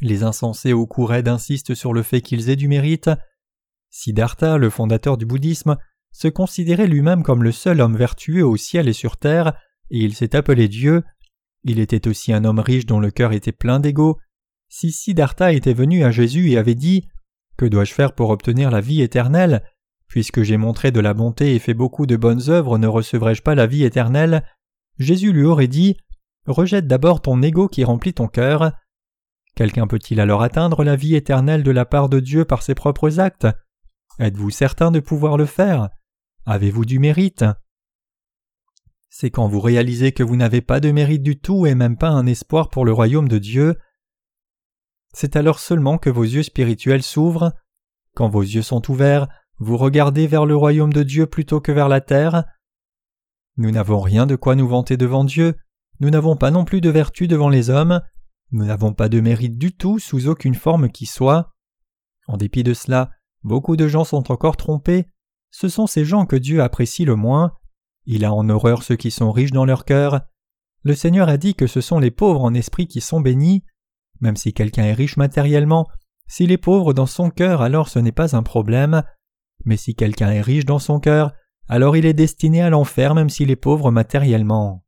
Les 0.00 0.22
insensés 0.22 0.72
au 0.72 0.86
courred 0.86 1.28
insistent 1.28 1.74
sur 1.74 1.92
le 1.92 2.02
fait 2.02 2.20
qu'ils 2.20 2.50
aient 2.50 2.56
du 2.56 2.68
mérite. 2.68 3.10
Siddhartha, 3.90 4.58
le 4.58 4.70
fondateur 4.70 5.16
du 5.16 5.26
bouddhisme, 5.26 5.76
se 6.12 6.28
considérait 6.28 6.86
lui-même 6.86 7.22
comme 7.22 7.42
le 7.42 7.52
seul 7.52 7.80
homme 7.80 7.96
vertueux 7.96 8.44
au 8.44 8.56
ciel 8.56 8.88
et 8.88 8.92
sur 8.92 9.16
terre, 9.16 9.54
et 9.90 9.98
il 9.98 10.14
s'est 10.14 10.36
appelé 10.36 10.68
Dieu. 10.68 11.02
Il 11.64 11.78
était 11.78 12.08
aussi 12.08 12.32
un 12.32 12.44
homme 12.44 12.58
riche 12.58 12.86
dont 12.86 13.00
le 13.00 13.10
cœur 13.10 13.32
était 13.32 13.52
plein 13.52 13.80
d'ego. 13.80 14.18
Si 14.68 14.92
Siddhartha 14.92 15.52
était 15.52 15.74
venu 15.74 16.04
à 16.04 16.10
Jésus 16.10 16.50
et 16.50 16.58
avait 16.58 16.74
dit 16.74 17.08
que 17.56 17.66
dois-je 17.66 17.92
faire 17.92 18.14
pour 18.14 18.30
obtenir 18.30 18.70
la 18.70 18.80
vie 18.80 19.02
éternelle? 19.02 19.62
Puisque 20.08 20.42
j'ai 20.42 20.56
montré 20.56 20.90
de 20.90 21.00
la 21.00 21.14
bonté 21.14 21.54
et 21.54 21.58
fait 21.58 21.74
beaucoup 21.74 22.06
de 22.06 22.16
bonnes 22.16 22.48
œuvres, 22.48 22.78
ne 22.78 22.86
recevrai-je 22.86 23.42
pas 23.42 23.54
la 23.54 23.66
vie 23.66 23.84
éternelle? 23.84 24.44
Jésus 24.98 25.32
lui 25.32 25.44
aurait 25.44 25.68
dit 25.68 25.96
Rejette 26.46 26.86
d'abord 26.86 27.22
ton 27.22 27.42
ego 27.42 27.68
qui 27.68 27.84
remplit 27.84 28.14
ton 28.14 28.28
cœur. 28.28 28.72
Quelqu'un 29.54 29.86
peut-il 29.86 30.20
alors 30.20 30.42
atteindre 30.42 30.82
la 30.82 30.96
vie 30.96 31.14
éternelle 31.14 31.62
de 31.62 31.70
la 31.70 31.84
part 31.84 32.08
de 32.08 32.18
Dieu 32.18 32.44
par 32.44 32.62
ses 32.62 32.74
propres 32.74 33.20
actes? 33.20 33.46
Êtes-vous 34.18 34.50
certain 34.50 34.90
de 34.90 35.00
pouvoir 35.00 35.36
le 35.36 35.46
faire? 35.46 35.90
Avez-vous 36.44 36.84
du 36.84 36.98
mérite? 36.98 37.44
C'est 39.10 39.30
quand 39.30 39.46
vous 39.46 39.60
réalisez 39.60 40.10
que 40.10 40.24
vous 40.24 40.34
n'avez 40.34 40.60
pas 40.60 40.80
de 40.80 40.90
mérite 40.90 41.22
du 41.22 41.38
tout 41.38 41.66
et 41.66 41.76
même 41.76 41.96
pas 41.96 42.08
un 42.08 42.26
espoir 42.26 42.68
pour 42.68 42.84
le 42.84 42.92
royaume 42.92 43.28
de 43.28 43.38
Dieu. 43.38 43.78
C'est 45.12 45.36
alors 45.36 45.60
seulement 45.60 45.98
que 45.98 46.10
vos 46.10 46.24
yeux 46.24 46.42
spirituels 46.42 47.04
s'ouvrent. 47.04 47.52
Quand 48.16 48.28
vos 48.28 48.42
yeux 48.42 48.62
sont 48.62 48.90
ouverts, 48.90 49.28
vous 49.58 49.76
regardez 49.76 50.26
vers 50.26 50.46
le 50.46 50.56
royaume 50.56 50.92
de 50.92 51.04
Dieu 51.04 51.26
plutôt 51.26 51.60
que 51.60 51.70
vers 51.70 51.88
la 51.88 52.00
terre. 52.00 52.44
Nous 53.56 53.70
n'avons 53.70 54.00
rien 54.00 54.26
de 54.26 54.34
quoi 54.34 54.56
nous 54.56 54.66
vanter 54.66 54.96
devant 54.96 55.22
Dieu, 55.22 55.54
nous 56.00 56.10
n'avons 56.10 56.36
pas 56.36 56.50
non 56.50 56.64
plus 56.64 56.80
de 56.80 56.90
vertu 56.90 57.28
devant 57.28 57.48
les 57.48 57.70
hommes, 57.70 58.02
nous 58.54 58.64
n'avons 58.64 58.94
pas 58.94 59.08
de 59.08 59.20
mérite 59.20 59.58
du 59.58 59.76
tout 59.76 59.98
sous 59.98 60.28
aucune 60.28 60.54
forme 60.54 60.88
qui 60.88 61.06
soit. 61.06 61.52
En 62.28 62.36
dépit 62.36 62.62
de 62.62 62.72
cela, 62.72 63.10
beaucoup 63.42 63.76
de 63.76 63.88
gens 63.88 64.04
sont 64.04 64.30
encore 64.30 64.56
trompés, 64.56 65.06
ce 65.50 65.68
sont 65.68 65.88
ces 65.88 66.04
gens 66.04 66.24
que 66.24 66.36
Dieu 66.36 66.62
apprécie 66.62 67.04
le 67.04 67.16
moins, 67.16 67.56
il 68.06 68.24
a 68.24 68.32
en 68.32 68.48
horreur 68.48 68.84
ceux 68.84 68.94
qui 68.94 69.10
sont 69.10 69.32
riches 69.32 69.50
dans 69.50 69.64
leur 69.64 69.84
cœur. 69.84 70.20
Le 70.84 70.94
Seigneur 70.94 71.28
a 71.28 71.36
dit 71.36 71.56
que 71.56 71.66
ce 71.66 71.80
sont 71.80 71.98
les 71.98 72.12
pauvres 72.12 72.42
en 72.42 72.54
esprit 72.54 72.86
qui 72.86 73.00
sont 73.00 73.20
bénis. 73.20 73.64
Même 74.20 74.36
si 74.36 74.52
quelqu'un 74.52 74.84
est 74.84 74.92
riche 74.92 75.16
matériellement, 75.16 75.88
s'il 76.28 76.52
est 76.52 76.58
pauvre 76.58 76.94
dans 76.94 77.06
son 77.06 77.30
cœur, 77.30 77.60
alors 77.60 77.88
ce 77.88 77.98
n'est 77.98 78.12
pas 78.12 78.36
un 78.36 78.44
problème. 78.44 79.02
Mais 79.64 79.76
si 79.76 79.96
quelqu'un 79.96 80.30
est 80.30 80.42
riche 80.42 80.64
dans 80.64 80.78
son 80.78 81.00
cœur, 81.00 81.32
alors 81.68 81.96
il 81.96 82.06
est 82.06 82.14
destiné 82.14 82.62
à 82.62 82.70
l'enfer 82.70 83.16
même 83.16 83.30
s'il 83.30 83.50
est 83.50 83.56
pauvre 83.56 83.90
matériellement. 83.90 84.83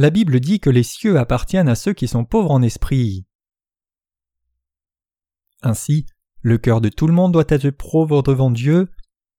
La 0.00 0.08
Bible 0.08 0.40
dit 0.40 0.60
que 0.60 0.70
les 0.70 0.82
cieux 0.82 1.18
appartiennent 1.18 1.68
à 1.68 1.74
ceux 1.74 1.92
qui 1.92 2.08
sont 2.08 2.24
pauvres 2.24 2.52
en 2.52 2.62
esprit. 2.62 3.26
Ainsi, 5.60 6.06
le 6.40 6.56
cœur 6.56 6.80
de 6.80 6.88
tout 6.88 7.06
le 7.06 7.12
monde 7.12 7.32
doit 7.32 7.44
être 7.46 7.68
pauvre 7.68 8.22
devant 8.22 8.50
Dieu. 8.50 8.88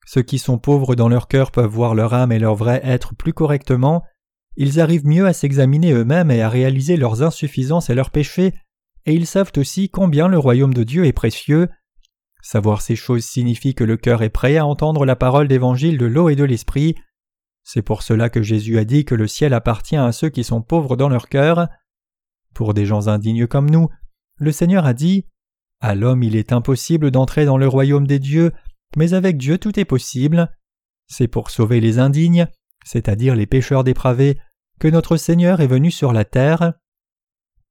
Ceux 0.06 0.22
qui 0.22 0.38
sont 0.38 0.60
pauvres 0.60 0.94
dans 0.94 1.10
leur 1.10 1.28
cœur 1.28 1.50
peuvent 1.50 1.66
voir 1.66 1.96
leur 1.96 2.14
âme 2.14 2.32
et 2.32 2.38
leur 2.38 2.54
vrai 2.54 2.80
être 2.84 3.16
plus 3.16 3.34
correctement, 3.34 4.04
ils 4.56 4.80
arrivent 4.80 5.08
mieux 5.08 5.26
à 5.26 5.34
s'examiner 5.34 5.94
eux-mêmes 5.94 6.30
et 6.30 6.44
à 6.44 6.50
réaliser 6.50 6.96
leurs 6.96 7.24
insuffisances 7.24 7.90
et 7.90 7.96
leurs 7.96 8.12
péchés, 8.12 8.54
et 9.08 9.16
ils 9.16 9.26
savent 9.26 9.54
aussi 9.58 9.90
combien 9.90 10.28
le 10.28 10.38
royaume 10.38 10.76
de 10.76 10.84
Dieu 10.84 11.06
est 11.06 11.12
précieux. 11.12 11.70
Savoir 12.44 12.84
ces 12.84 12.96
choses 12.96 13.24
signifie 13.24 13.74
que 13.74 13.84
le 13.84 13.98
cœur 13.98 14.22
est 14.22 14.30
prêt 14.30 14.58
à 14.58 14.68
entendre 14.68 15.08
la 15.08 15.16
parole 15.16 15.48
d'évangile 15.48 15.98
de 15.98 16.06
l'eau 16.06 16.30
et 16.30 16.36
de 16.36 16.44
l'esprit. 16.44 16.94
C'est 17.64 17.82
pour 17.82 18.04
cela 18.04 18.30
que 18.30 18.42
Jésus 18.42 18.78
a 18.78 18.86
dit 18.86 19.06
que 19.06 19.16
le 19.16 19.28
ciel 19.28 19.54
appartient 19.54 19.98
à 19.98 20.12
ceux 20.12 20.30
qui 20.30 20.44
sont 20.44 20.62
pauvres 20.62 20.96
dans 20.96 21.10
leur 21.10 21.30
cœur. 21.30 21.68
Pour 22.54 22.74
des 22.74 22.86
gens 22.86 23.08
indignes 23.08 23.48
comme 23.48 23.70
nous, 23.70 23.90
le 24.38 24.52
Seigneur 24.52 24.86
a 24.86 24.94
dit 24.94 25.28
À 25.80 25.96
l'homme 25.96 26.24
il 26.24 26.36
est 26.36 26.52
impossible 26.52 27.12
d'entrer 27.12 27.46
dans 27.46 27.58
le 27.58 27.68
royaume 27.68 28.08
des 28.08 28.20
dieux, 28.20 28.52
mais 28.98 29.14
avec 29.14 29.38
Dieu 29.38 29.58
tout 29.58 29.80
est 29.80 29.86
possible. 29.86 30.52
C'est 31.08 31.28
pour 31.28 31.50
sauver 31.50 31.80
les 31.80 32.00
indignes, 32.00 32.48
c'est-à-dire 32.84 33.36
les 33.36 33.46
pécheurs 33.46 33.84
dépravés, 33.84 34.38
que 34.80 34.88
notre 34.88 35.18
Seigneur 35.18 35.62
est 35.62 35.68
venu 35.68 35.92
sur 35.92 36.14
la 36.14 36.26
terre. 36.26 36.74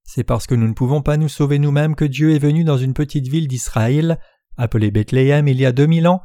C'est 0.04 0.25
parce 0.25 0.47
que 0.47 0.54
nous 0.54 0.68
ne 0.68 0.75
pouvons 0.75 1.02
pas 1.02 1.16
nous 1.16 1.28
sauver 1.28 1.59
nous-mêmes 1.59 1.94
que 1.94 2.04
Dieu 2.04 2.35
est 2.35 2.38
venu 2.38 2.64
dans 2.64 2.78
une 2.78 2.94
petite 2.94 3.28
ville 3.28 3.49
d'Israël, 3.49 4.18
appelée 4.56 4.90
Bethléem 4.90 5.49
il 5.49 5.61
y 5.61 5.66
a 5.66 5.73
deux 5.73 5.87
mille 5.87 6.06
ans. 6.06 6.23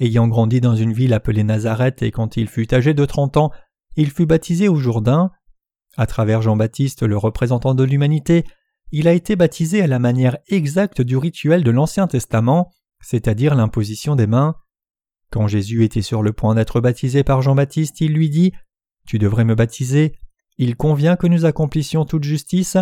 Ayant 0.00 0.28
grandi 0.28 0.62
dans 0.62 0.74
une 0.74 0.94
ville 0.94 1.12
appelée 1.12 1.44
Nazareth 1.44 2.02
et 2.02 2.10
quand 2.10 2.38
il 2.38 2.48
fut 2.48 2.72
âgé 2.72 2.94
de 2.94 3.04
trente 3.04 3.36
ans, 3.36 3.52
il 3.96 4.10
fut 4.10 4.24
baptisé 4.24 4.66
au 4.66 4.76
Jourdain. 4.76 5.30
À 5.98 6.06
travers 6.06 6.40
Jean-Baptiste, 6.40 7.02
le 7.02 7.18
représentant 7.18 7.74
de 7.74 7.84
l'humanité, 7.84 8.44
il 8.92 9.08
a 9.08 9.12
été 9.12 9.36
baptisé 9.36 9.82
à 9.82 9.86
la 9.86 9.98
manière 9.98 10.38
exacte 10.48 11.02
du 11.02 11.18
rituel 11.18 11.62
de 11.62 11.70
l'Ancien 11.70 12.06
Testament, 12.06 12.70
c'est-à-dire 13.00 13.54
l'imposition 13.54 14.16
des 14.16 14.26
mains. 14.26 14.56
Quand 15.30 15.46
Jésus 15.46 15.84
était 15.84 16.02
sur 16.02 16.22
le 16.22 16.32
point 16.32 16.54
d'être 16.54 16.80
baptisé 16.80 17.22
par 17.22 17.42
Jean-Baptiste, 17.42 18.00
il 18.00 18.14
lui 18.14 18.30
dit 18.30 18.52
Tu 19.06 19.18
devrais 19.18 19.44
me 19.44 19.54
baptiser, 19.54 20.16
il 20.56 20.76
convient 20.76 21.16
que 21.16 21.26
nous 21.26 21.44
accomplissions 21.44 22.06
toute 22.06 22.24
justice, 22.24 22.78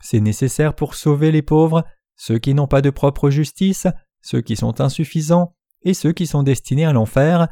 c'est 0.00 0.20
nécessaire 0.20 0.74
pour 0.74 0.94
sauver 0.94 1.32
les 1.32 1.42
pauvres, 1.42 1.84
ceux 2.16 2.38
qui 2.38 2.54
n'ont 2.54 2.68
pas 2.68 2.82
de 2.82 2.90
propre 2.90 3.30
justice, 3.30 3.88
ceux 4.20 4.40
qui 4.40 4.56
sont 4.56 4.80
insuffisants, 4.80 5.54
et 5.84 5.94
ceux 5.94 6.12
qui 6.12 6.26
sont 6.26 6.42
destinés 6.42 6.84
à 6.84 6.92
l'enfer. 6.92 7.48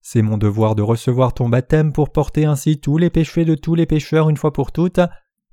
C'est 0.00 0.22
mon 0.22 0.38
devoir 0.38 0.74
de 0.74 0.82
recevoir 0.82 1.34
ton 1.34 1.48
baptême 1.48 1.92
pour 1.92 2.10
porter 2.10 2.44
ainsi 2.44 2.80
tous 2.80 2.98
les 2.98 3.10
péchés 3.10 3.44
de 3.44 3.54
tous 3.54 3.74
les 3.74 3.86
pécheurs 3.86 4.28
une 4.28 4.36
fois 4.36 4.52
pour 4.52 4.72
toutes, 4.72 5.00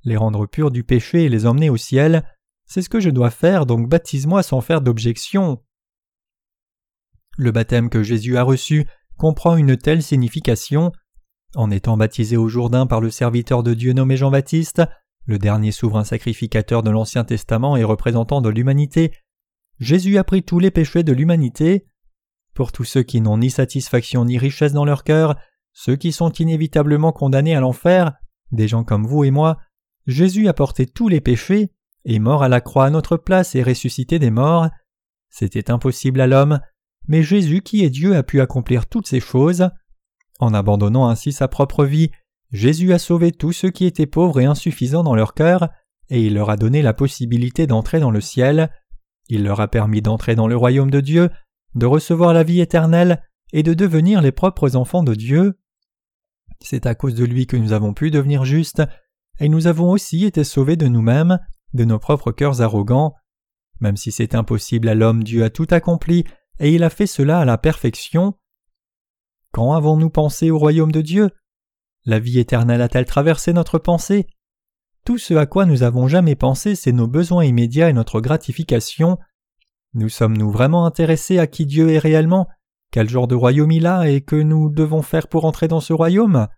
les 0.04 0.16
rendre 0.16 0.46
purs 0.46 0.70
du 0.70 0.82
péché 0.82 1.24
et 1.24 1.28
les 1.28 1.46
emmener 1.46 1.70
au 1.70 1.76
ciel. 1.76 2.24
C'est 2.64 2.82
ce 2.82 2.88
que 2.88 3.00
je 3.00 3.10
dois 3.10 3.30
faire, 3.30 3.66
donc 3.66 3.88
baptise-moi 3.88 4.42
sans 4.42 4.60
faire 4.60 4.80
d'objection. 4.80 5.62
Le 7.36 7.52
baptême 7.52 7.90
que 7.90 8.02
Jésus 8.02 8.36
a 8.36 8.42
reçu 8.42 8.86
comprend 9.16 9.56
une 9.56 9.76
telle 9.76 10.02
signification. 10.02 10.92
En 11.54 11.70
étant 11.70 11.96
baptisé 11.96 12.36
au 12.36 12.48
Jourdain 12.48 12.86
par 12.86 13.00
le 13.00 13.10
serviteur 13.10 13.62
de 13.62 13.74
Dieu 13.74 13.92
nommé 13.92 14.16
Jean-Baptiste, 14.16 14.82
le 15.26 15.38
dernier 15.38 15.72
souverain 15.72 16.04
sacrificateur 16.04 16.82
de 16.82 16.90
l'Ancien 16.90 17.24
Testament 17.24 17.76
et 17.76 17.84
représentant 17.84 18.40
de 18.40 18.48
l'humanité, 18.48 19.12
Jésus 19.78 20.18
a 20.18 20.24
pris 20.24 20.42
tous 20.42 20.58
les 20.58 20.70
péchés 20.70 21.02
de 21.02 21.12
l'humanité. 21.12 21.86
Pour 22.54 22.72
tous 22.72 22.84
ceux 22.84 23.02
qui 23.02 23.20
n'ont 23.20 23.38
ni 23.38 23.50
satisfaction 23.50 24.24
ni 24.24 24.38
richesse 24.38 24.72
dans 24.72 24.84
leur 24.84 25.04
cœur, 25.04 25.36
ceux 25.72 25.96
qui 25.96 26.12
sont 26.12 26.30
inévitablement 26.30 27.12
condamnés 27.12 27.54
à 27.54 27.60
l'enfer, 27.60 28.12
des 28.52 28.68
gens 28.68 28.84
comme 28.84 29.06
vous 29.06 29.24
et 29.24 29.30
moi, 29.30 29.58
Jésus 30.06 30.48
a 30.48 30.52
porté 30.52 30.86
tous 30.86 31.08
les 31.08 31.20
péchés, 31.20 31.70
est 32.04 32.18
mort 32.18 32.42
à 32.42 32.48
la 32.48 32.60
croix 32.60 32.86
à 32.86 32.90
notre 32.90 33.16
place 33.16 33.54
et 33.54 33.62
ressuscité 33.62 34.18
des 34.18 34.30
morts. 34.30 34.68
C'était 35.28 35.70
impossible 35.70 36.20
à 36.20 36.26
l'homme, 36.26 36.60
mais 37.06 37.22
Jésus 37.22 37.62
qui 37.62 37.84
est 37.84 37.90
Dieu 37.90 38.16
a 38.16 38.22
pu 38.22 38.40
accomplir 38.40 38.86
toutes 38.86 39.06
ces 39.06 39.20
choses. 39.20 39.68
En 40.38 40.54
abandonnant 40.54 41.08
ainsi 41.08 41.32
sa 41.32 41.48
propre 41.48 41.84
vie, 41.84 42.10
Jésus 42.50 42.92
a 42.92 42.98
sauvé 42.98 43.30
tous 43.30 43.52
ceux 43.52 43.70
qui 43.70 43.84
étaient 43.84 44.06
pauvres 44.06 44.40
et 44.40 44.46
insuffisants 44.46 45.04
dans 45.04 45.14
leur 45.14 45.34
cœur, 45.34 45.68
et 46.08 46.22
il 46.22 46.34
leur 46.34 46.50
a 46.50 46.56
donné 46.56 46.82
la 46.82 46.94
possibilité 46.94 47.66
d'entrer 47.66 48.00
dans 48.00 48.10
le 48.10 48.20
ciel. 48.20 48.70
Il 49.28 49.44
leur 49.44 49.60
a 49.60 49.68
permis 49.68 50.02
d'entrer 50.02 50.34
dans 50.34 50.48
le 50.48 50.56
royaume 50.56 50.90
de 50.90 51.00
Dieu, 51.00 51.30
de 51.74 51.86
recevoir 51.86 52.32
la 52.32 52.42
vie 52.42 52.60
éternelle 52.60 53.22
et 53.52 53.62
de 53.62 53.74
devenir 53.74 54.22
les 54.22 54.32
propres 54.32 54.76
enfants 54.76 55.02
de 55.02 55.14
Dieu. 55.14 55.58
C'est 56.60 56.86
à 56.86 56.94
cause 56.94 57.14
de 57.14 57.24
lui 57.24 57.46
que 57.46 57.56
nous 57.56 57.72
avons 57.72 57.94
pu 57.94 58.10
devenir 58.10 58.44
justes, 58.44 58.82
et 59.38 59.48
nous 59.48 59.66
avons 59.66 59.90
aussi 59.90 60.24
été 60.24 60.44
sauvés 60.44 60.76
de 60.76 60.86
nous-mêmes, 60.86 61.38
de 61.72 61.84
nos 61.84 61.98
propres 61.98 62.32
cœurs 62.32 62.60
arrogants. 62.60 63.14
Même 63.80 63.96
si 63.96 64.12
c'est 64.12 64.34
impossible 64.34 64.88
à 64.88 64.94
l'homme, 64.94 65.24
Dieu 65.24 65.42
a 65.42 65.50
tout 65.50 65.66
accompli, 65.70 66.24
et 66.58 66.74
il 66.74 66.84
a 66.84 66.90
fait 66.90 67.06
cela 67.06 67.40
à 67.40 67.44
la 67.44 67.56
perfection. 67.56 68.34
Quand 69.52 69.72
avons-nous 69.72 70.10
pensé 70.10 70.50
au 70.50 70.58
royaume 70.58 70.92
de 70.92 71.00
Dieu? 71.00 71.30
La 72.04 72.18
vie 72.18 72.38
éternelle 72.38 72.82
a-t-elle 72.82 73.06
traversé 73.06 73.52
notre 73.52 73.78
pensée? 73.78 74.26
Tout 75.04 75.18
ce 75.18 75.34
à 75.34 75.46
quoi 75.46 75.64
nous 75.64 75.82
avons 75.82 76.08
jamais 76.08 76.36
pensé, 76.36 76.74
c'est 76.74 76.92
nos 76.92 77.06
besoins 77.06 77.44
immédiats 77.44 77.88
et 77.88 77.94
notre 77.94 78.20
gratification. 78.20 79.18
Nous 79.94 80.08
sommes-nous 80.08 80.50
vraiment 80.50 80.86
intéressés 80.86 81.38
à 81.38 81.46
qui 81.46 81.66
Dieu 81.66 81.90
est 81.90 81.98
réellement, 81.98 82.48
quel 82.92 83.08
genre 83.08 83.28
de 83.28 83.34
royaume 83.34 83.72
il 83.72 83.86
a 83.86 84.08
et 84.08 84.20
que 84.20 84.36
nous 84.36 84.70
devons 84.70 85.02
faire 85.02 85.28
pour 85.28 85.44
entrer 85.44 85.68
dans 85.68 85.80
ce 85.80 85.92
royaume? 85.92 86.48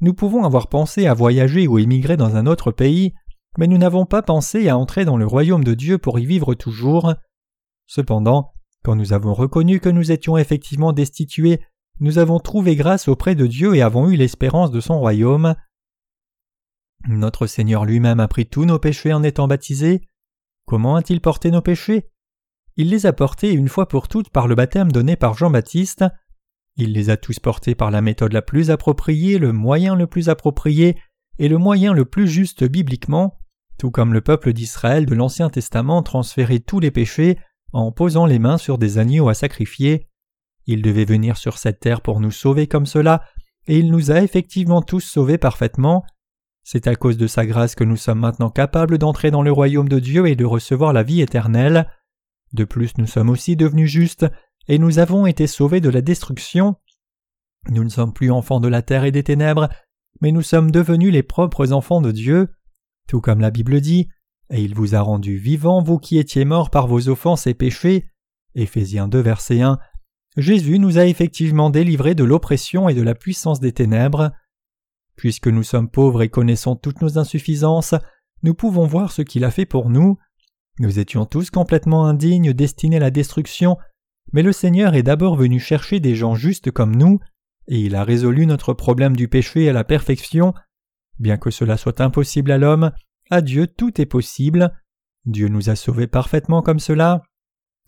Nous 0.00 0.14
pouvons 0.14 0.44
avoir 0.44 0.68
pensé 0.68 1.06
à 1.06 1.14
voyager 1.14 1.66
ou 1.66 1.78
émigrer 1.78 2.16
dans 2.16 2.36
un 2.36 2.46
autre 2.46 2.70
pays, 2.70 3.14
mais 3.56 3.66
nous 3.66 3.78
n'avons 3.78 4.04
pas 4.04 4.22
pensé 4.22 4.68
à 4.68 4.76
entrer 4.76 5.04
dans 5.04 5.16
le 5.16 5.26
royaume 5.26 5.64
de 5.64 5.74
Dieu 5.74 5.98
pour 5.98 6.18
y 6.18 6.26
vivre 6.26 6.54
toujours. 6.54 7.14
Cependant, 7.86 8.52
quand 8.84 8.96
nous 8.96 9.12
avons 9.12 9.32
reconnu 9.32 9.80
que 9.80 9.88
nous 9.88 10.12
étions 10.12 10.36
effectivement 10.36 10.92
destitués, 10.92 11.60
nous 11.98 12.18
avons 12.18 12.38
trouvé 12.38 12.76
grâce 12.76 13.08
auprès 13.08 13.34
de 13.34 13.46
Dieu 13.46 13.74
et 13.74 13.82
avons 13.82 14.08
eu 14.10 14.16
l'espérance 14.16 14.70
de 14.70 14.80
son 14.80 14.98
royaume. 14.98 15.54
Notre 17.08 17.46
Seigneur 17.46 17.84
lui-même 17.84 18.20
a 18.20 18.28
pris 18.28 18.46
tous 18.46 18.64
nos 18.64 18.78
péchés 18.78 19.12
en 19.12 19.22
étant 19.22 19.48
baptisé. 19.48 20.02
Comment 20.66 20.96
a-t-il 20.96 21.20
porté 21.20 21.50
nos 21.50 21.62
péchés? 21.62 22.10
Il 22.76 22.90
les 22.90 23.06
a 23.06 23.12
portés 23.12 23.52
une 23.52 23.68
fois 23.68 23.88
pour 23.88 24.08
toutes 24.08 24.30
par 24.30 24.46
le 24.46 24.54
baptême 24.54 24.92
donné 24.92 25.16
par 25.16 25.34
Jean-Baptiste. 25.34 26.04
Il 26.76 26.92
les 26.92 27.08
a 27.08 27.16
tous 27.16 27.38
portés 27.38 27.74
par 27.74 27.90
la 27.90 28.02
méthode 28.02 28.32
la 28.32 28.42
plus 28.42 28.70
appropriée, 28.70 29.38
le 29.38 29.52
moyen 29.52 29.94
le 29.94 30.06
plus 30.06 30.28
approprié 30.28 30.98
et 31.38 31.48
le 31.48 31.58
moyen 31.58 31.92
le 31.94 32.04
plus 32.04 32.28
juste 32.28 32.64
bibliquement, 32.64 33.38
tout 33.78 33.90
comme 33.90 34.12
le 34.12 34.20
peuple 34.20 34.52
d'Israël 34.52 35.06
de 35.06 35.14
l'Ancien 35.14 35.48
Testament 35.48 36.02
transférait 36.02 36.58
tous 36.58 36.80
les 36.80 36.90
péchés 36.90 37.38
en 37.72 37.92
posant 37.92 38.26
les 38.26 38.38
mains 38.38 38.58
sur 38.58 38.78
des 38.78 38.98
agneaux 38.98 39.28
à 39.28 39.34
sacrifier. 39.34 40.08
Il 40.66 40.82
devait 40.82 41.04
venir 41.04 41.36
sur 41.36 41.58
cette 41.58 41.80
terre 41.80 42.00
pour 42.00 42.20
nous 42.20 42.30
sauver 42.30 42.66
comme 42.66 42.86
cela, 42.86 43.22
et 43.66 43.78
il 43.78 43.90
nous 43.90 44.10
a 44.10 44.20
effectivement 44.20 44.82
tous 44.82 45.00
sauvés 45.00 45.38
parfaitement. 45.38 46.04
C'est 46.62 46.86
à 46.88 46.96
cause 46.96 47.16
de 47.16 47.26
sa 47.26 47.46
grâce 47.46 47.74
que 47.74 47.84
nous 47.84 47.96
sommes 47.96 48.20
maintenant 48.20 48.50
capables 48.50 48.98
d'entrer 48.98 49.30
dans 49.30 49.42
le 49.42 49.52
royaume 49.52 49.88
de 49.88 49.98
Dieu 49.98 50.26
et 50.26 50.36
de 50.36 50.44
recevoir 50.44 50.92
la 50.92 51.02
vie 51.02 51.20
éternelle. 51.20 51.88
De 52.52 52.64
plus 52.64 52.96
nous 52.98 53.06
sommes 53.06 53.30
aussi 53.30 53.56
devenus 53.56 53.90
justes, 53.90 54.26
et 54.68 54.78
nous 54.78 54.98
avons 54.98 55.26
été 55.26 55.46
sauvés 55.46 55.80
de 55.80 55.88
la 55.88 56.00
destruction. 56.00 56.76
Nous 57.70 57.84
ne 57.84 57.88
sommes 57.88 58.12
plus 58.12 58.30
enfants 58.30 58.60
de 58.60 58.68
la 58.68 58.82
terre 58.82 59.04
et 59.04 59.12
des 59.12 59.22
ténèbres, 59.22 59.68
mais 60.20 60.32
nous 60.32 60.42
sommes 60.42 60.70
devenus 60.70 61.12
les 61.12 61.22
propres 61.22 61.72
enfants 61.72 62.00
de 62.00 62.12
Dieu, 62.12 62.48
tout 63.08 63.20
comme 63.20 63.40
la 63.40 63.50
Bible 63.50 63.80
dit, 63.80 64.08
et 64.50 64.62
il 64.62 64.74
vous 64.74 64.94
a 64.94 65.00
rendus 65.00 65.36
vivants, 65.36 65.82
vous 65.82 65.98
qui 65.98 66.18
étiez 66.18 66.44
morts 66.44 66.70
par 66.70 66.86
vos 66.86 67.08
offenses 67.08 67.46
et 67.46 67.54
péchés. 67.54 68.06
Éphésiens 68.54 69.08
2 69.08 69.18
verset 69.18 69.60
1. 69.60 69.78
Jésus 70.36 70.78
nous 70.78 70.98
a 70.98 71.06
effectivement 71.06 71.70
délivrés 71.70 72.14
de 72.14 72.24
l'oppression 72.24 72.88
et 72.88 72.94
de 72.94 73.02
la 73.02 73.14
puissance 73.14 73.60
des 73.60 73.72
ténèbres. 73.72 74.32
Puisque 75.16 75.48
nous 75.48 75.62
sommes 75.62 75.90
pauvres 75.90 76.22
et 76.22 76.28
connaissons 76.28 76.76
toutes 76.76 77.00
nos 77.00 77.18
insuffisances, 77.18 77.94
nous 78.42 78.54
pouvons 78.54 78.86
voir 78.86 79.12
ce 79.12 79.22
qu'il 79.22 79.44
a 79.44 79.50
fait 79.50 79.66
pour 79.66 79.90
nous. 79.90 80.18
Nous 80.78 80.98
étions 80.98 81.24
tous 81.24 81.50
complètement 81.50 82.06
indignes, 82.06 82.52
destinés 82.52 82.96
à 82.96 83.00
la 83.00 83.10
destruction, 83.10 83.78
mais 84.32 84.42
le 84.42 84.52
Seigneur 84.52 84.94
est 84.94 85.02
d'abord 85.02 85.36
venu 85.36 85.58
chercher 85.58 86.00
des 86.00 86.14
gens 86.14 86.34
justes 86.34 86.70
comme 86.70 86.94
nous, 86.94 87.18
et 87.68 87.80
il 87.80 87.94
a 87.94 88.04
résolu 88.04 88.46
notre 88.46 88.74
problème 88.74 89.16
du 89.16 89.28
péché 89.28 89.68
à 89.68 89.72
la 89.72 89.84
perfection. 89.84 90.54
Bien 91.18 91.38
que 91.38 91.50
cela 91.50 91.76
soit 91.76 92.00
impossible 92.00 92.50
à 92.50 92.58
l'homme, 92.58 92.92
à 93.30 93.40
Dieu 93.40 93.66
tout 93.66 94.00
est 94.00 94.06
possible. 94.06 94.72
Dieu 95.24 95.48
nous 95.48 95.70
a 95.70 95.76
sauvés 95.76 96.06
parfaitement 96.06 96.62
comme 96.62 96.78
cela. 96.78 97.22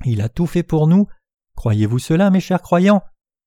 Il 0.04 0.20
a 0.20 0.28
tout 0.28 0.46
fait 0.46 0.62
pour 0.62 0.86
nous. 0.86 1.06
Croyez-vous 1.54 1.98
cela, 1.98 2.30
mes 2.30 2.40
chers 2.40 2.62
croyants? 2.62 3.02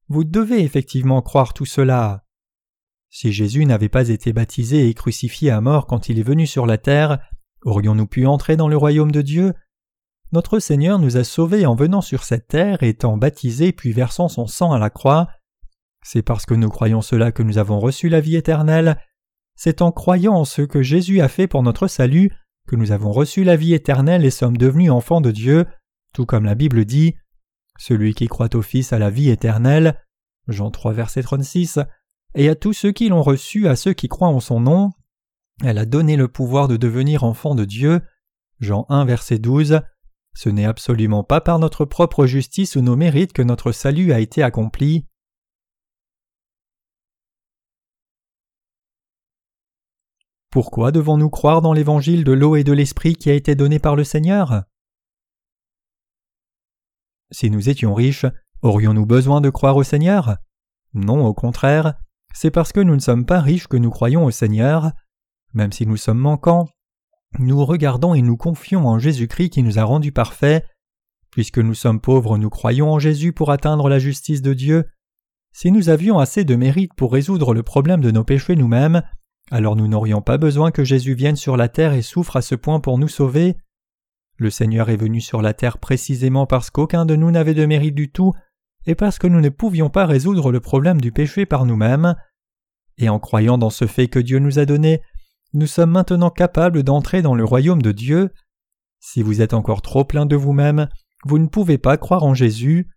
Vous 0.08 0.23
devez 0.23 0.62
effectivement 0.62 1.21
croire 1.21 1.54
tout 1.54 1.65
cela. 1.65 2.23
Si 3.10 3.34
Jésus 3.34 3.65
n'avait 3.65 3.89
pas 3.89 4.10
été 4.10 4.32
baptisé 4.32 4.88
et 4.88 4.93
crucifié 4.93 5.49
à 5.49 5.60
mort 5.60 5.88
quand 5.88 6.08
il 6.10 6.19
est 6.19 6.23
venu 6.23 6.47
sur 6.47 6.65
la 6.65 6.77
terre, 6.77 7.19
Aurions-nous 7.63 8.08
pu 8.08 8.26
entrer 8.26 8.56
dans 8.56 8.67
le 8.67 8.78
royaume 8.78 9.12
de 9.12 9.21
Dieu? 9.21 9.54
Notre 10.32 10.60
Seigneur 10.60 10.97
nous 10.97 11.17
a 11.17 11.24
sauvés 11.24 11.65
en 11.65 11.76
venant 11.76 12.02
sur 12.02 12.24
cette 12.24 12.47
terre, 12.47 12.82
étant 12.84 13.17
baptisé 13.17 13.71
puis 13.71 13.91
versant 13.91 14.30
son 14.30 14.47
sang 14.47 14.71
à 14.71 14.80
la 14.80 14.89
croix. 14.89 15.28
C'est 16.04 16.21
parce 16.21 16.45
que 16.45 16.54
nous 16.54 16.69
croyons 16.69 17.02
cela 17.02 17.32
que 17.32 17.43
nous 17.43 17.58
avons 17.58 17.80
reçu 17.80 18.10
la 18.10 18.21
vie 18.21 18.36
éternelle. 18.36 18.97
C'est 19.56 19.82
en 19.82 19.91
croyant 19.91 20.34
en 20.34 20.45
ce 20.45 20.62
que 20.62 20.82
Jésus 20.82 21.21
a 21.21 21.28
fait 21.28 21.47
pour 21.47 21.62
notre 21.62 21.88
salut 21.88 22.32
que 22.67 22.76
nous 22.76 22.91
avons 22.91 23.12
reçu 23.12 23.43
la 23.43 23.56
vie 23.56 23.74
éternelle 23.74 24.26
et 24.26 24.32
sommes 24.32 24.58
devenus 24.58 24.91
enfants 24.91 25.21
de 25.21 25.32
Dieu, 25.32 25.65
tout 26.13 26.26
comme 26.26 26.45
la 26.45 26.56
Bible 26.56 26.86
dit. 26.86 27.15
Celui 27.78 28.13
qui 28.13 28.28
croit 28.28 28.56
au 28.56 28.62
Fils 28.62 28.93
a 28.93 29.00
la 29.00 29.10
vie 29.10 29.30
éternelle. 29.30 30.00
Jean 30.47 30.71
3 30.71 30.93
verset 30.93 31.24
36. 31.24 31.80
Et 32.36 32.50
à 32.50 32.56
tous 32.56 32.74
ceux 32.74 32.91
qui 32.91 33.10
l'ont 33.10 33.21
reçu, 33.21 33.67
à 33.67 33.76
ceux 33.76 33.93
qui 33.93 34.08
croient 34.08 34.30
en 34.30 34.39
son 34.39 34.62
nom, 34.62 34.91
elle 35.63 35.78
a 35.78 35.86
donné 35.86 36.15
le 36.15 36.28
pouvoir 36.28 36.67
de 36.67 36.78
devenir 36.78 37.24
enfants 37.24 37.56
de 37.56 37.65
Dieu. 37.65 38.02
Jean 38.60 38.86
1 38.89 39.06
verset 39.06 39.39
12. 39.39 39.82
Ce 40.34 40.50
n'est 40.50 40.65
absolument 40.65 41.24
pas 41.24 41.41
par 41.41 41.60
notre 41.60 41.86
propre 41.86 42.26
justice 42.26 42.76
ou 42.76 42.82
nos 42.82 42.95
mérites 42.95 43.34
que 43.34 43.41
notre 43.41 43.71
salut 43.71 44.13
a 44.13 44.19
été 44.19 44.43
accompli. 44.43 45.06
Pourquoi 50.50 50.91
devons-nous 50.91 51.30
croire 51.30 51.62
dans 51.62 51.74
l'évangile 51.74 52.24
de 52.24 52.34
l'eau 52.34 52.56
et 52.56 52.63
de 52.63 52.74
l'esprit 52.74 53.15
qui 53.15 53.30
a 53.30 53.34
été 53.34 53.56
donné 53.56 53.80
par 53.80 53.95
le 53.95 54.04
Seigneur? 54.04 54.63
Si 57.32 57.50
nous 57.50 57.69
étions 57.69 57.93
riches, 57.93 58.26
aurions-nous 58.62 59.06
besoin 59.06 59.39
de 59.39 59.50
croire 59.50 59.78
au 59.78 59.84
Seigneur? 59.84 60.38
Non, 60.93 61.26
au 61.26 61.34
contraire, 61.34 61.93
c'est 62.34 62.52
parce 62.52 62.74
que 62.74 62.82
nous 62.82 62.95
ne 62.95 63.00
sommes 63.00 63.26
pas 63.26 63.39
riches 63.39 63.67
que 63.67 63.78
nous 63.78 63.91
croyons 63.91 64.26
au 64.26 64.32
Seigneur. 64.32 64.91
Même 65.54 65.72
si 65.72 65.86
nous 65.86 65.98
sommes 65.98 66.18
manquants, 66.18 66.68
nous 67.40 67.64
regardons 67.66 68.14
et 68.14 68.22
nous 68.22 68.38
confions 68.38 68.88
en 68.88 69.00
Jésus-Christ 69.00 69.50
qui 69.52 69.64
nous 69.64 69.80
a 69.80 69.84
rendus 69.84 70.12
parfaits. 70.12 70.66
Puisque 71.30 71.60
nous 71.60 71.74
sommes 71.74 72.02
pauvres, 72.02 72.38
nous 72.38 72.50
croyons 72.50 72.92
en 72.92 73.00
Jésus 73.00 73.32
pour 73.32 73.52
atteindre 73.52 73.90
la 73.90 74.00
justice 74.00 74.42
de 74.42 74.54
Dieu. 74.54 74.86
Si 75.54 75.72
nous 75.72 75.90
avions 75.90 76.20
assez 76.20 76.44
de 76.44 76.56
mérite 76.56 76.94
pour 76.94 77.14
résoudre 77.14 77.54
le 77.54 77.64
problème 77.64 78.02
de 78.02 78.12
nos 78.12 78.24
péchés 78.24 78.56
nous-mêmes, 78.56 79.02
alors 79.50 79.76
nous 79.76 79.88
n'aurions 79.88 80.22
pas 80.22 80.38
besoin 80.38 80.72
que 80.72 80.84
Jésus 80.84 81.14
vienne 81.14 81.36
sur 81.36 81.58
la 81.58 81.68
terre 81.68 81.94
et 81.94 82.02
souffre 82.02 82.38
à 82.38 82.42
ce 82.42 82.56
point 82.56 82.80
pour 82.80 82.98
nous 82.98 83.10
sauver. 83.10 83.58
Le 84.38 84.50
Seigneur 84.50 84.90
est 84.90 84.98
venu 84.98 85.22
sur 85.22 85.42
la 85.42 85.54
terre 85.54 85.78
précisément 85.78 86.46
parce 86.46 86.70
qu'aucun 86.70 87.06
de 87.06 87.16
nous 87.16 87.32
n'avait 87.32 87.54
de 87.54 87.66
mérite 87.66 87.96
du 87.96 88.12
tout, 88.12 88.34
et 88.86 88.96
parce 88.96 89.20
que 89.20 89.28
nous 89.28 89.42
ne 89.42 89.50
pouvions 89.50 89.90
pas 89.90 90.06
résoudre 90.06 90.52
le 90.52 90.60
problème 90.60 91.02
du 91.02 91.12
péché 91.12 91.46
par 91.46 91.66
nous-mêmes. 91.66 92.16
Et 92.98 93.10
en 93.10 93.20
croyant 93.20 93.58
dans 93.58 93.70
ce 93.70 93.88
fait 93.88 94.08
que 94.08 94.20
Dieu 94.20 94.40
nous 94.40 94.58
a 94.58 94.66
donné, 94.66 95.02
nous 95.54 95.68
sommes 95.68 95.92
maintenant 95.92 96.30
capables 96.30 96.84
d'entrer 96.84 97.22
dans 97.22 97.36
le 97.36 97.44
royaume 97.44 97.82
de 97.82 97.92
Dieu. 97.92 98.32
Si 99.00 99.22
vous 99.22 99.42
êtes 99.42 99.54
encore 99.54 99.82
trop 99.82 100.06
plein 100.06 100.26
de 100.26 100.36
vous-même, 100.36 100.88
vous 101.26 101.40
ne 101.40 101.48
pouvez 101.48 101.78
pas 101.78 101.98
croire 101.98 102.24
en 102.24 102.34
Jésus. 102.34 102.90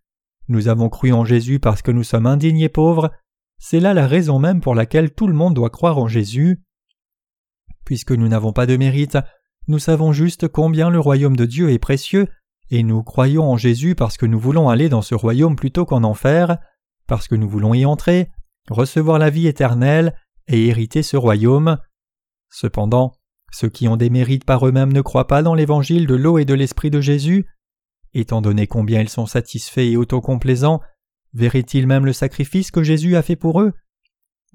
Nous 0.47 0.67
avons 0.67 0.89
cru 0.89 1.11
en 1.11 1.25
Jésus 1.25 1.59
parce 1.59 1.81
que 1.81 1.91
nous 1.91 2.03
sommes 2.03 2.27
indignes 2.27 2.61
et 2.61 2.69
pauvres, 2.69 3.11
c'est 3.57 3.79
là 3.79 3.93
la 3.93 4.07
raison 4.07 4.39
même 4.39 4.61
pour 4.61 4.75
laquelle 4.75 5.13
tout 5.13 5.27
le 5.27 5.33
monde 5.33 5.53
doit 5.53 5.69
croire 5.69 5.97
en 5.97 6.07
Jésus. 6.07 6.63
Puisque 7.83 8.11
nous 8.11 8.27
n'avons 8.27 8.53
pas 8.53 8.65
de 8.65 8.77
mérite, 8.77 9.17
nous 9.67 9.79
savons 9.79 10.13
juste 10.13 10.47
combien 10.47 10.89
le 10.89 10.99
royaume 10.99 11.35
de 11.35 11.45
Dieu 11.45 11.71
est 11.71 11.79
précieux, 11.79 12.27
et 12.69 12.83
nous 12.83 13.03
croyons 13.03 13.49
en 13.49 13.57
Jésus 13.57 13.95
parce 13.95 14.17
que 14.17 14.25
nous 14.25 14.39
voulons 14.39 14.69
aller 14.69 14.89
dans 14.89 15.01
ce 15.01 15.15
royaume 15.15 15.55
plutôt 15.55 15.85
qu'en 15.85 16.03
enfer, 16.03 16.57
parce 17.07 17.27
que 17.27 17.35
nous 17.35 17.49
voulons 17.49 17.73
y 17.73 17.85
entrer, 17.85 18.29
recevoir 18.69 19.19
la 19.19 19.29
vie 19.29 19.47
éternelle 19.47 20.15
et 20.47 20.67
hériter 20.67 21.03
ce 21.03 21.17
royaume. 21.17 21.77
Cependant, 22.49 23.13
ceux 23.51 23.69
qui 23.69 23.87
ont 23.87 23.97
des 23.97 24.09
mérites 24.09 24.45
par 24.45 24.67
eux-mêmes 24.67 24.93
ne 24.93 25.01
croient 25.01 25.27
pas 25.27 25.43
dans 25.43 25.55
l'évangile 25.55 26.07
de 26.07 26.15
l'eau 26.15 26.37
et 26.37 26.45
de 26.45 26.53
l'esprit 26.53 26.89
de 26.89 27.01
Jésus. 27.01 27.45
Étant 28.13 28.41
donné 28.41 28.67
combien 28.67 29.01
ils 29.01 29.09
sont 29.09 29.25
satisfaits 29.25 29.91
et 29.91 29.97
autocomplaisants, 29.97 30.81
Verraient-ils 31.35 31.85
même 31.85 32.05
le 32.05 32.13
sacrifice 32.13 32.71
que 32.71 32.81
Jésus 32.81 33.17
a 33.17 33.21
fait 33.21 33.35
pour 33.35 33.61
eux? 33.61 33.73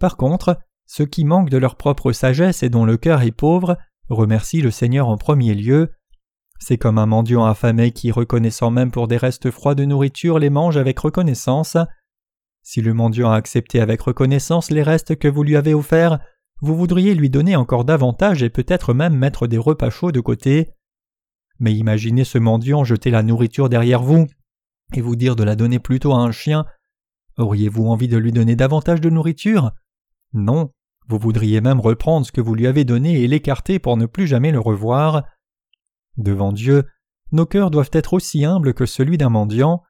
Par 0.01 0.17
contre, 0.17 0.59
ceux 0.87 1.05
qui 1.05 1.25
manquent 1.25 1.51
de 1.51 1.59
leur 1.59 1.77
propre 1.77 2.11
sagesse 2.11 2.63
et 2.63 2.71
dont 2.71 2.87
le 2.87 2.97
cœur 2.97 3.21
est 3.21 3.33
pauvre 3.33 3.77
remercient 4.09 4.63
le 4.63 4.71
Seigneur 4.71 5.09
en 5.09 5.19
premier 5.19 5.55
lieu. 5.55 5.93
C'est 6.59 6.79
comme 6.79 6.97
un 6.97 7.07
mendiant 7.07 7.45
affamé 7.45 7.93
qui, 7.93 8.11
reconnaissant 8.11 8.71
même 8.71 8.91
pour 8.91 9.09
des 9.09 9.19
restes 9.19 9.51
froids 9.51 9.75
de 9.75 9.85
nourriture, 9.85 10.39
les 10.39 10.49
mange 10.49 10.79
avec 10.79 10.99
reconnaissance. 10.99 11.77
Si 12.63 12.81
le 12.81 12.95
mendiant 12.95 13.31
a 13.31 13.37
accepté 13.37 13.81
avec 13.81 14.01
reconnaissance 14.01 14.71
les 14.71 14.83
restes 14.83 15.17
que 15.17 15.29
vous 15.29 15.43
lui 15.43 15.57
avez 15.57 15.75
offerts, 15.75 16.19
vous 16.61 16.77
voudriez 16.77 17.15
lui 17.15 17.31
donner 17.31 17.57
encore 17.57 17.85
davantage 17.85 18.43
et 18.43 18.51
peut-être 18.51 18.93
même 18.95 19.17
mettre 19.17 19.47
des 19.47 19.59
repas 19.59 19.91
chauds 19.91 20.13
de 20.13 20.21
côté. 20.21 20.71
Mais 21.59 21.75
imaginez 21.75 22.25
ce 22.25 22.39
mendiant 22.39 22.85
jeter 22.85 23.11
la 23.11 23.23
nourriture 23.23 23.69
derrière 23.69 24.03
vous 24.03 24.27
et 24.95 25.01
vous 25.01 25.17
dire 25.17 25.37
de 25.37 25.45
la 25.45 25.57
donner 25.57 25.79
plutôt 25.79 26.13
à 26.13 26.19
un 26.19 26.33
chien, 26.33 26.65
auriez-vous 27.39 27.87
envie 27.87 28.09
de 28.09 28.17
lui 28.17 28.33
donner 28.33 28.57
davantage 28.57 29.01
de 29.01 29.11
nourriture? 29.11 29.73
Non, 30.33 30.73
vous 31.09 31.19
voudriez 31.19 31.61
même 31.61 31.81
reprendre 31.81 32.27
ce 32.27 32.33
que 32.33 32.41
vous 32.41 32.55
lui 32.55 32.67
avez 32.67 32.85
donné 32.85 33.21
et 33.21 33.29
l'écarter 33.29 33.79
pour 33.79 33.97
ne 33.97 34.07
plus 34.07 34.27
jamais 34.27 34.53
le 34.53 34.61
revoir. 34.61 35.25
Devant 36.17 36.53
Dieu, 36.53 36.85
nos 37.33 37.47
cœurs 37.47 37.71
doivent 37.71 37.91
être 37.93 38.13
aussi 38.13 38.45
humbles 38.45 38.75
que 38.75 38.87
celui 38.87 39.17
d'un 39.19 39.31
mendiant. 39.31 39.83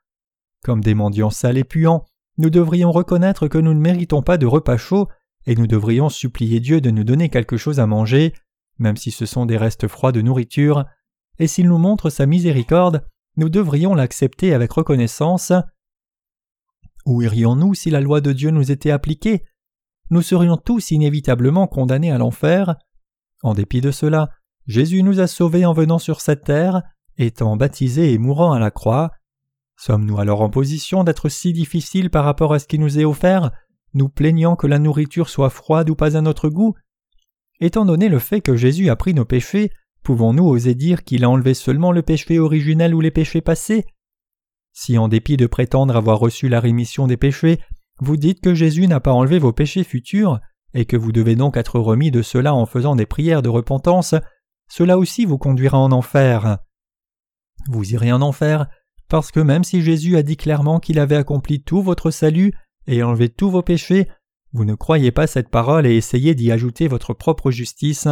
Comme 0.63 0.83
des 0.83 0.95
mendiants 0.95 1.31
sales 1.31 1.59
et 1.59 1.65
puants, 1.65 2.05
nous 2.39 2.51
devrions 2.51 2.93
reconnaître 2.93 3.49
que 3.49 3.59
nous 3.59 3.75
ne 3.75 3.81
méritons 3.81 4.23
pas 4.23 4.39
de 4.39 4.47
repas 4.47 4.77
chaud, 4.77 5.09
et 5.51 5.57
nous 5.57 5.67
devrions 5.67 6.09
supplier 6.09 6.61
Dieu 6.61 6.81
de 6.81 6.93
nous 6.93 7.03
donner 7.03 7.29
quelque 7.29 7.57
chose 7.57 7.81
à 7.81 7.87
manger, 7.89 8.35
même 8.79 8.97
si 8.97 9.11
ce 9.11 9.27
sont 9.27 9.47
des 9.47 9.57
restes 9.57 9.89
froids 9.89 10.13
de 10.13 10.21
nourriture, 10.21 10.85
et 11.41 11.49
s'il 11.49 11.67
nous 11.67 11.77
montre 11.77 12.09
sa 12.09 12.25
miséricorde, 12.25 13.05
nous 13.37 13.49
devrions 13.49 13.95
l'accepter 13.95 14.55
avec 14.55 14.71
reconnaissance. 14.71 15.53
Où 17.05 17.21
irions-nous 17.23 17.75
si 17.75 17.91
la 17.91 18.01
loi 18.01 18.21
de 18.21 18.33
Dieu 18.33 18.51
nous 18.51 18.71
était 18.71 18.93
appliquée? 18.93 19.43
Nous 20.11 20.23
serions 20.23 20.57
tous 20.57 20.93
inévitablement 20.93 21.67
condamnés 21.67 22.13
à 22.13 22.19
l'enfer. 22.19 22.77
En 23.43 23.53
dépit 23.53 23.81
de 23.81 23.91
cela, 23.91 24.31
Jésus 24.69 25.03
nous 25.03 25.19
a 25.19 25.27
sauvés 25.27 25.67
en 25.67 25.73
venant 25.73 25.99
sur 25.99 26.21
cette 26.21 26.45
terre, 26.45 26.83
étant 27.19 27.57
baptisé 27.57 28.13
et 28.13 28.19
mourant 28.19 28.53
à 28.53 28.61
la 28.61 28.71
croix. 28.71 29.11
Sommes-nous 29.77 30.21
alors 30.21 30.43
en 30.43 30.51
position 30.51 31.03
d'être 31.03 31.29
si 31.29 31.53
difficiles 31.53 32.09
par 32.09 32.25
rapport 32.25 32.55
à 32.55 32.61
ce 32.61 32.69
qui 32.69 32.79
nous 32.79 33.01
est 33.01 33.05
offert, 33.05 33.51
nous 33.95 34.09
plaignant 34.09 34.57
que 34.57 34.67
la 34.67 34.79
nourriture 34.79 35.29
soit 35.29 35.51
froide 35.51 35.91
ou 35.91 35.95
pas 35.95 36.17
à 36.17 36.21
notre 36.21 36.49
goût 36.49 36.75
Étant 37.61 37.85
donné 37.85 38.09
le 38.09 38.19
fait 38.19 38.41
que 38.41 38.57
Jésus 38.57 38.89
a 38.89 38.97
pris 38.97 39.13
nos 39.13 39.25
péchés, 39.25 39.71
Pouvons-nous 40.03 40.47
oser 40.47 40.75
dire 40.75 41.05
qu'il 41.05 41.25
a 41.25 41.31
enlevé 41.31 41.55
seulement 41.55 41.93
le 41.93 42.03
péché 42.03 42.39
originel 42.39 42.95
ou 42.95 43.01
les 43.01 43.11
péchés 43.11 43.41
passés? 43.41 43.85
Si 44.73 44.97
en 44.97 45.09
dépit 45.09 45.37
de 45.37 45.47
prétendre 45.47 45.97
avoir 45.97 46.19
reçu 46.19 46.49
la 46.49 46.61
rémission 46.61 47.07
des 47.07 47.17
péchés, 47.17 47.61
vous 47.99 48.17
dites 48.17 48.41
que 48.41 48.55
Jésus 48.55 48.87
n'a 48.87 49.01
pas 49.01 49.13
enlevé 49.13 49.39
vos 49.39 49.53
péchés 49.53 49.85
futurs, 49.85 50.41
et 50.73 50.87
que 50.87 50.97
vous 50.97 51.13
devez 51.13 51.37
donc 51.37 51.57
être 51.57 51.79
remis 51.79 52.11
de 52.11 52.23
cela 52.23 52.55
en 52.55 52.65
faisant 52.65 52.97
des 52.97 53.05
prières 53.05 53.43
de 53.43 53.49
repentance, 53.49 54.15
cela 54.69 54.97
aussi 54.97 55.27
vous 55.27 55.39
conduira 55.39 55.79
en 55.79 55.93
enfer. 55.93 56.59
Vous 57.69 57.93
irez 57.93 58.13
en 58.13 58.23
enfer 58.23 58.69
parce 59.09 59.33
que 59.33 59.41
même 59.41 59.65
si 59.65 59.83
Jésus 59.83 60.17
a 60.17 60.23
dit 60.23 60.37
clairement 60.37 60.79
qu'il 60.79 61.01
avait 61.01 61.17
accompli 61.17 61.61
tout 61.61 61.83
votre 61.83 62.13
salut 62.13 62.53
et 62.91 63.03
enlevé 63.03 63.29
tous 63.29 63.51
vos 63.51 63.63
péchés, 63.63 64.09
vous 64.53 64.65
ne 64.65 64.75
croyez 64.75 65.13
pas 65.13 65.27
cette 65.27 65.49
parole 65.49 65.87
et 65.87 65.97
essayez 65.97 66.35
d'y 66.35 66.51
ajouter 66.51 66.89
votre 66.89 67.15
propre 67.15 67.51
justice. 67.51 68.09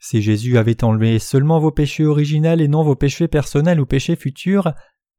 Si 0.00 0.22
Jésus 0.22 0.58
avait 0.58 0.82
enlevé 0.84 1.18
seulement 1.18 1.60
vos 1.60 1.70
péchés 1.70 2.06
originels 2.06 2.60
et 2.60 2.68
non 2.68 2.82
vos 2.82 2.96
péchés 2.96 3.28
personnels 3.28 3.80
ou 3.80 3.86
péchés 3.86 4.16
futurs, 4.16 4.72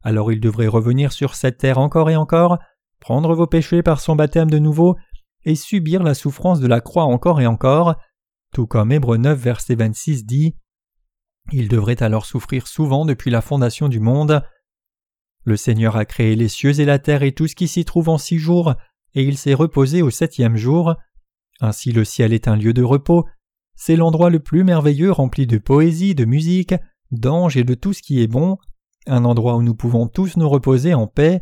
alors 0.04 0.32
il 0.32 0.39
devrait 0.39 0.67
revenir 0.67 1.12
sur 1.12 1.36
cette 1.36 1.58
terre 1.58 1.78
encore 1.78 2.10
et 2.10 2.15
encore, 2.15 2.60
prendre 2.99 3.36
vos 3.36 3.47
péchés 3.47 3.84
par 3.84 3.99
son 3.99 4.15
baptême 4.15 4.49
de 4.49 4.60
nouveau, 4.60 4.95
et 5.43 5.56
subir 5.56 6.01
la 6.01 6.15
souffrance 6.15 6.60
de 6.60 6.67
la 6.67 6.82
croix 6.82 7.04
encore 7.04 7.39
et 7.39 7.47
encore, 7.47 7.95
tout 8.51 8.67
comme 8.67 8.91
Hébreu 8.91 9.17
9 9.17 9.39
verset 9.39 9.75
26 9.75 10.25
dit. 10.25 10.56
Il 11.51 11.67
devrait 11.67 12.01
alors 12.01 12.25
souffrir 12.25 12.67
souvent 12.67 13.06
depuis 13.06 13.30
la 13.30 13.41
fondation 13.41 13.88
du 13.88 13.99
monde. 13.99 14.43
Le 15.45 15.58
Seigneur 15.58 15.95
a 15.95 16.05
créé 16.05 16.36
les 16.36 16.49
cieux 16.49 16.79
et 16.79 16.86
la 16.86 16.99
terre 16.99 17.23
et 17.23 17.31
tout 17.31 17.47
ce 17.47 17.55
qui 17.55 17.67
s'y 17.67 17.86
trouve 17.86 18.10
en 18.10 18.17
six 18.17 18.39
jours, 18.39 18.73
et 19.13 19.23
il 19.23 19.38
s'est 19.38 19.53
reposé 19.53 20.01
au 20.01 20.10
septième 20.10 20.58
jour. 20.58 20.95
Ainsi 21.62 21.91
le 21.91 22.03
ciel 22.03 22.34
est 22.34 22.47
un 22.47 22.55
lieu 22.55 22.73
de 22.73 22.84
repos, 22.84 23.25
c'est 23.75 23.95
l'endroit 23.95 24.29
le 24.29 24.39
plus 24.39 24.63
merveilleux 24.63 25.12
rempli 25.12 25.45
de 25.45 25.58
poésie, 25.58 26.15
de 26.15 26.25
musique, 26.25 26.73
d'anges 27.12 27.58
et 27.58 27.63
de 27.63 27.75
tout 27.75 27.93
ce 27.93 28.01
qui 28.01 28.21
est 28.21 28.27
bon, 28.27 28.58
un 29.05 29.23
endroit 29.23 29.55
où 29.55 29.62
nous 29.62 29.75
pouvons 29.75 30.08
tous 30.08 30.36
nous 30.38 30.49
reposer 30.49 30.93
en 30.93 31.08
paix. 31.08 31.41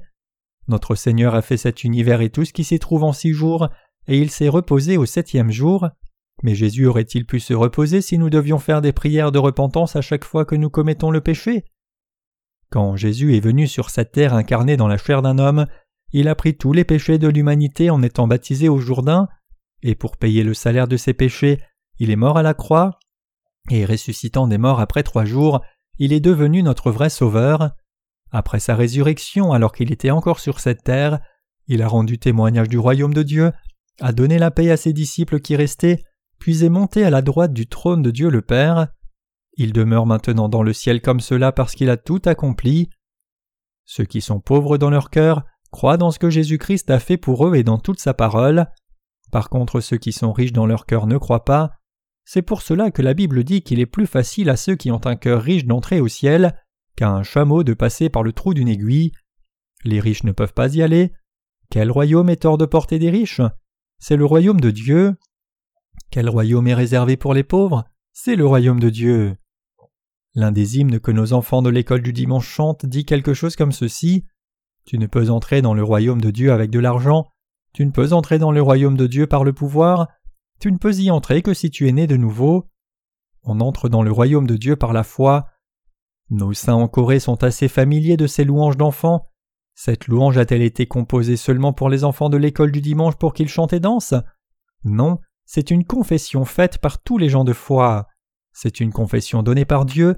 Notre 0.68 0.96
Seigneur 0.96 1.36
a 1.36 1.42
fait 1.42 1.58
cet 1.58 1.84
univers 1.84 2.22
et 2.22 2.30
tout 2.30 2.44
ce 2.44 2.54
qui 2.54 2.64
s'y 2.64 2.80
trouve 2.80 3.04
en 3.04 3.14
six 3.14 3.32
jours, 3.32 3.70
et 4.08 4.20
il 4.20 4.30
s'est 4.30 4.50
reposé 4.50 4.98
au 4.98 5.06
septième 5.06 5.52
jour. 5.52 5.88
Mais 6.42 6.56
Jésus 6.56 6.88
aurait-il 6.88 7.26
pu 7.26 7.40
se 7.40 7.54
reposer 7.54 8.02
si 8.02 8.18
nous 8.18 8.30
devions 8.30 8.60
faire 8.60 8.82
des 8.82 8.92
prières 8.92 9.32
de 9.32 9.40
repentance 9.40 9.96
à 9.96 10.02
chaque 10.02 10.26
fois 10.26 10.44
que 10.44 10.56
nous 10.56 10.70
commettons 10.70 11.12
le 11.12 11.22
péché? 11.22 11.64
Quand 12.74 12.96
Jésus 12.96 13.38
est 13.38 13.40
venu 13.40 13.68
sur 13.68 13.92
cette 13.92 14.14
terre 14.14 14.34
incarné 14.34 14.78
dans 14.78 14.88
la 14.88 14.98
chair 14.98 15.22
d'un 15.22 15.38
homme, 15.38 15.68
il 16.12 16.28
a 16.28 16.34
pris 16.34 16.58
tous 16.58 16.74
les 16.74 16.84
péchés 16.84 17.20
de 17.20 17.28
l'humanité 17.28 17.92
en 17.92 18.02
étant 18.02 18.28
baptisé 18.28 18.68
au 18.68 18.80
Jourdain, 18.80 19.28
et 19.84 19.94
pour 19.94 20.18
payer 20.18 20.42
le 20.42 20.56
salaire 20.56 20.88
de 20.88 20.98
ses 20.98 21.14
péchés, 21.14 21.62
il 22.00 22.10
est 22.10 22.16
mort 22.16 22.36
à 22.36 22.42
la 22.42 22.56
croix, 22.56 22.98
et 23.70 23.86
ressuscitant 23.86 24.48
des 24.48 24.58
morts 24.58 24.80
après 24.80 25.04
trois 25.04 25.24
jours, 25.24 25.62
il 26.00 26.14
est 26.14 26.20
devenu 26.20 26.64
notre 26.64 26.90
vrai 26.90 27.12
Sauveur. 27.12 27.76
Après 28.32 28.60
sa 28.60 28.76
résurrection, 28.76 29.54
alors 29.54 29.72
qu'il 29.72 29.92
était 29.92 30.10
encore 30.10 30.40
sur 30.40 30.60
cette 30.60 30.84
terre, 30.84 31.20
il 31.68 31.84
a 31.84 31.88
rendu 31.88 32.18
témoignage 32.18 32.70
du 32.70 32.80
royaume 32.80 33.14
de 33.14 33.22
Dieu, 33.22 33.52
a 34.02 34.14
donné 34.14 34.40
la 34.40 34.50
paix 34.50 34.72
à 34.72 34.78
ses 34.78 34.94
disciples 34.94 35.42
qui 35.42 35.56
restaient, 35.56 36.04
puis 36.40 36.66
est 36.66 36.70
monté 36.70 37.06
à 37.06 37.12
la 37.12 37.22
droite 37.22 37.54
du 37.54 37.68
trône 37.68 38.02
de 38.02 38.10
Dieu 38.10 38.32
le 38.32 38.42
Père. 38.42 38.88
Il 39.56 39.74
demeure 39.74 40.06
maintenant 40.06 40.50
dans 40.50 40.64
le 40.64 40.74
ciel 40.74 41.02
comme 41.02 41.20
cela 41.20 41.52
parce 41.52 41.76
qu'il 41.76 41.90
a 41.90 41.98
tout 41.98 42.22
accompli. 42.26 42.90
Ceux 43.86 44.06
qui 44.06 44.22
sont 44.22 44.40
pauvres 44.40 44.78
dans 44.78 44.90
leur 44.90 45.10
cœur 45.10 45.44
croient 45.72 45.98
dans 45.98 46.12
ce 46.12 46.20
que 46.20 46.30
Jésus-Christ 46.30 46.90
a 46.90 47.00
fait 47.00 47.18
pour 47.18 47.48
eux 47.48 47.56
et 47.56 47.64
dans 47.64 47.78
toute 47.78 48.00
sa 48.00 48.14
parole. 48.14 48.68
Par 49.32 49.50
contre, 49.50 49.80
ceux 49.82 49.98
qui 49.98 50.12
sont 50.12 50.32
riches 50.32 50.54
dans 50.54 50.66
leur 50.66 50.86
cœur 50.86 51.08
ne 51.08 51.18
croient 51.18 51.46
pas. 51.46 51.72
C'est 52.26 52.42
pour 52.42 52.62
cela 52.62 52.92
que 52.92 53.02
la 53.02 53.14
Bible 53.14 53.44
dit 53.44 53.62
qu'il 53.62 53.80
est 53.80 53.86
plus 53.86 54.08
facile 54.08 54.50
à 54.50 54.56
ceux 54.56 54.76
qui 54.76 54.92
ont 54.92 55.06
un 55.06 55.16
cœur 55.16 55.42
riche 55.42 55.66
d'entrer 55.66 56.00
au 56.00 56.08
ciel 56.08 56.56
qu'à 56.96 57.10
un 57.10 57.24
chameau 57.24 57.64
de 57.64 57.74
passer 57.74 58.10
par 58.10 58.24
le 58.24 58.34
trou 58.34 58.54
d'une 58.54 58.68
aiguille. 58.68 59.12
Les 59.84 60.00
riches 60.00 60.24
ne 60.24 60.32
peuvent 60.32 60.54
pas 60.54 60.74
y 60.74 60.82
aller. 60.82 61.12
Quel 61.70 61.92
royaume 61.92 62.30
est 62.30 62.46
hors 62.46 62.58
de 62.58 62.66
portée 62.66 63.00
des 63.00 63.10
riches? 63.10 63.42
C'est 64.00 64.16
le 64.16 64.26
royaume 64.26 64.62
de 64.62 64.72
Dieu. 64.72 65.16
Quel 66.12 66.30
royaume 66.30 66.68
est 66.68 66.74
réservé 66.74 67.18
pour 67.18 67.34
les 67.34 67.44
pauvres? 67.44 67.84
C'est 68.14 68.36
le 68.36 68.46
royaume 68.46 68.80
de 68.80 68.90
Dieu. 68.90 69.36
L'un 70.36 70.52
des 70.52 70.80
hymnes 70.80 71.00
que 71.00 71.12
nos 71.12 71.34
enfants 71.34 71.62
de 71.62 71.70
l'école 71.70 72.02
du 72.02 72.14
dimanche 72.14 72.48
chantent 72.48 72.86
dit 72.86 73.06
quelque 73.06 73.34
chose 73.34 73.56
comme 73.56 73.72
ceci. 73.72 74.26
Tu 74.86 74.98
ne 74.98 75.06
peux 75.06 75.30
entrer 75.30 75.62
dans 75.62 75.74
le 75.74 75.84
royaume 75.84 76.22
de 76.22 76.32
Dieu 76.32 76.52
avec 76.52 76.72
de 76.72 76.80
l'argent, 76.80 77.30
tu 77.74 77.86
ne 77.86 77.92
peux 77.92 78.14
entrer 78.14 78.40
dans 78.40 78.52
le 78.52 78.62
royaume 78.62 78.98
de 78.98 79.08
Dieu 79.08 79.28
par 79.28 79.44
le 79.44 79.54
pouvoir, 79.54 80.08
tu 80.60 80.72
ne 80.72 80.78
peux 80.78 80.94
y 80.96 81.12
entrer 81.12 81.42
que 81.42 81.54
si 81.54 81.70
tu 81.70 81.88
es 81.88 81.92
né 81.92 82.08
de 82.08 82.18
nouveau. 82.18 82.70
On 83.44 83.60
entre 83.60 83.90
dans 83.90 84.04
le 84.04 84.12
royaume 84.12 84.48
de 84.48 84.58
Dieu 84.58 84.76
par 84.76 84.94
la 84.94 85.04
foi. 85.04 85.48
Nos 86.30 86.54
saints 86.54 86.74
en 86.74 86.88
Corée 86.88 87.20
sont 87.20 87.44
assez 87.44 87.68
familiers 87.68 88.18
de 88.18 88.28
ces 88.28 88.46
louanges 88.46 88.78
d'enfants. 88.78 89.28
Cette 89.76 90.08
louange 90.08 90.38
a-t-elle 90.38 90.62
été 90.62 90.86
composée 90.86 91.36
seulement 91.36 91.74
pour 91.74 91.90
les 91.90 92.04
enfants 92.04 92.30
de 92.30 92.38
l'école 92.38 92.72
du 92.72 92.82
dimanche 92.82 93.16
pour 93.16 93.34
qu'ils 93.34 93.50
chantent 93.50 93.74
et 93.74 93.80
dansent? 93.80 94.16
Non, 94.84 95.20
c'est 95.46 95.72
une 95.72 95.84
confession 95.84 96.46
faite 96.46 96.78
par 96.78 97.02
tous 97.02 97.18
les 97.18 97.30
gens 97.30 97.44
de 97.44 97.54
foi. 97.54 98.08
C'est 98.54 98.80
une 98.80 98.92
confession 98.92 99.44
donnée 99.44 99.66
par 99.66 99.86
Dieu. 99.86 100.16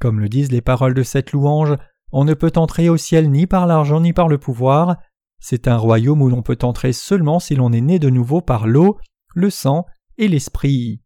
Comme 0.00 0.20
le 0.20 0.28
disent 0.28 0.52
les 0.52 0.60
paroles 0.60 0.94
de 0.94 1.02
cette 1.02 1.32
louange, 1.32 1.76
on 2.12 2.24
ne 2.24 2.34
peut 2.34 2.52
entrer 2.56 2.88
au 2.88 2.96
ciel 2.96 3.30
ni 3.30 3.46
par 3.46 3.66
l'argent 3.66 4.00
ni 4.00 4.12
par 4.12 4.28
le 4.28 4.38
pouvoir. 4.38 4.96
C'est 5.40 5.68
un 5.68 5.76
royaume 5.76 6.22
où 6.22 6.28
l'on 6.28 6.42
peut 6.42 6.58
entrer 6.62 6.92
seulement 6.92 7.38
si 7.38 7.54
l'on 7.54 7.72
est 7.72 7.80
né 7.80 7.98
de 7.98 8.10
nouveau 8.10 8.40
par 8.40 8.66
l'eau, 8.66 8.98
le 9.34 9.50
sang 9.50 9.86
et 10.16 10.28
l'esprit. 10.28 11.00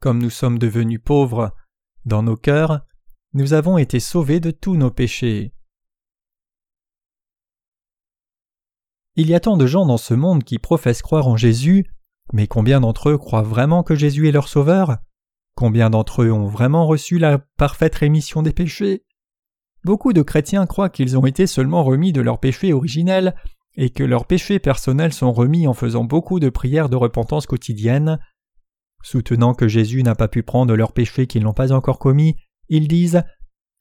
Comme 0.00 0.18
nous 0.22 0.30
sommes 0.30 0.58
devenus 0.58 1.00
pauvres 1.04 1.54
dans 2.06 2.22
nos 2.22 2.36
cœurs, 2.36 2.86
nous 3.34 3.52
avons 3.52 3.76
été 3.76 4.00
sauvés 4.00 4.40
de 4.40 4.50
tous 4.50 4.76
nos 4.76 4.90
péchés. 4.90 5.54
Il 9.16 9.28
y 9.28 9.34
a 9.34 9.40
tant 9.40 9.56
de 9.56 9.66
gens 9.66 9.84
dans 9.84 9.98
ce 9.98 10.14
monde 10.14 10.44
qui 10.44 10.58
professent 10.58 11.02
croire 11.02 11.28
en 11.28 11.36
Jésus, 11.36 11.84
mais 12.32 12.46
combien 12.46 12.80
d'entre 12.80 13.10
eux 13.10 13.18
croient 13.18 13.42
vraiment 13.42 13.82
que 13.82 13.94
Jésus 13.94 14.28
est 14.28 14.32
leur 14.32 14.48
Sauveur? 14.48 14.98
Combien 15.54 15.90
d'entre 15.90 16.22
eux 16.22 16.32
ont 16.32 16.46
vraiment 16.46 16.86
reçu 16.86 17.18
la 17.18 17.38
parfaite 17.56 17.94
rémission 17.94 18.42
des 18.42 18.52
péchés? 18.52 19.04
Beaucoup 19.84 20.12
de 20.12 20.22
chrétiens 20.22 20.66
croient 20.66 20.90
qu'ils 20.90 21.18
ont 21.18 21.26
été 21.26 21.46
seulement 21.46 21.82
remis 21.82 22.12
de 22.12 22.20
leurs 22.20 22.38
péchés 22.38 22.72
originels 22.72 23.34
et 23.76 23.90
que 23.90 24.04
leurs 24.04 24.26
péchés 24.26 24.58
personnels 24.58 25.12
sont 25.12 25.32
remis 25.32 25.66
en 25.66 25.74
faisant 25.74 26.04
beaucoup 26.04 26.40
de 26.40 26.50
prières 26.50 26.88
de 26.88 26.96
repentance 26.96 27.46
quotidiennes. 27.46 28.18
Soutenant 29.02 29.54
que 29.54 29.68
Jésus 29.68 30.02
n'a 30.02 30.14
pas 30.14 30.28
pu 30.28 30.42
prendre 30.42 30.76
leurs 30.76 30.92
péchés 30.92 31.26
qu'ils 31.26 31.42
n'ont 31.42 31.54
pas 31.54 31.72
encore 31.72 31.98
commis, 31.98 32.36
ils 32.68 32.88
disent 32.88 33.22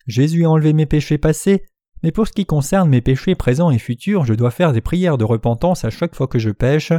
Jésus 0.08 0.46
a 0.46 0.50
enlevé 0.50 0.74
mes 0.74 0.86
péchés 0.86 1.18
passés, 1.18 1.66
mais 2.02 2.12
pour 2.12 2.28
ce 2.28 2.32
qui 2.32 2.46
concerne 2.46 2.90
mes 2.90 3.02
péchés 3.02 3.36
présents 3.36 3.72
et 3.72 3.80
futurs, 3.80 4.26
je 4.26 4.34
dois 4.34 4.52
faire 4.52 4.72
des 4.72 4.82
prières 4.82 5.18
de 5.18 5.26
repentance 5.26 5.84
à 5.84 5.90
chaque 5.90 6.16
fois 6.16 6.28
que 6.28 6.40
je 6.40 6.50
pêche. 6.50 6.94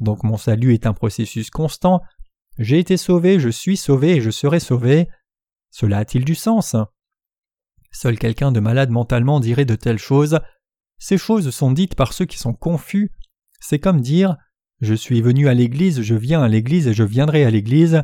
Donc 0.00 0.24
mon 0.24 0.36
salut 0.36 0.74
est 0.74 0.86
un 0.86 0.92
processus 0.92 1.50
constant. 1.50 2.00
J'ai 2.58 2.78
été 2.78 2.96
sauvé, 2.96 3.40
je 3.40 3.48
suis 3.48 3.76
sauvé 3.76 4.16
et 4.16 4.20
je 4.20 4.30
serai 4.30 4.60
sauvé. 4.60 5.08
Cela 5.70 5.98
a-t-il 5.98 6.24
du 6.24 6.34
sens? 6.34 6.76
Seul 7.92 8.18
quelqu'un 8.18 8.52
de 8.52 8.60
malade 8.60 8.90
mentalement 8.90 9.40
dirait 9.40 9.64
de 9.64 9.74
telles 9.74 9.98
choses. 9.98 10.40
Ces 10.98 11.18
choses 11.18 11.50
sont 11.50 11.72
dites 11.72 11.94
par 11.94 12.12
ceux 12.12 12.24
qui 12.24 12.38
sont 12.38 12.54
confus. 12.54 13.12
C'est 13.60 13.78
comme 13.78 14.00
dire 14.00 14.36
Je 14.80 14.94
suis 14.94 15.22
venu 15.22 15.48
à 15.48 15.54
l'église, 15.54 16.02
je 16.02 16.14
viens 16.14 16.42
à 16.42 16.48
l'église 16.48 16.88
et 16.88 16.94
je 16.94 17.04
viendrai 17.04 17.44
à 17.44 17.50
l'église. 17.50 18.02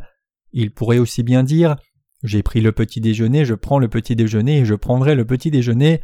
Il 0.53 0.73
pourrait 0.73 0.99
aussi 0.99 1.23
bien 1.23 1.43
dire 1.43 1.77
J'ai 2.23 2.43
pris 2.43 2.61
le 2.61 2.73
petit 2.73 3.01
déjeuner, 3.01 3.45
je 3.45 3.55
prends 3.55 3.79
le 3.79 3.89
petit 3.89 4.17
déjeuner 4.17 4.59
et 4.59 4.65
je 4.65 4.75
prendrai 4.75 5.15
le 5.15 5.27
petit 5.27 5.51
déjeuner. 5.51 6.03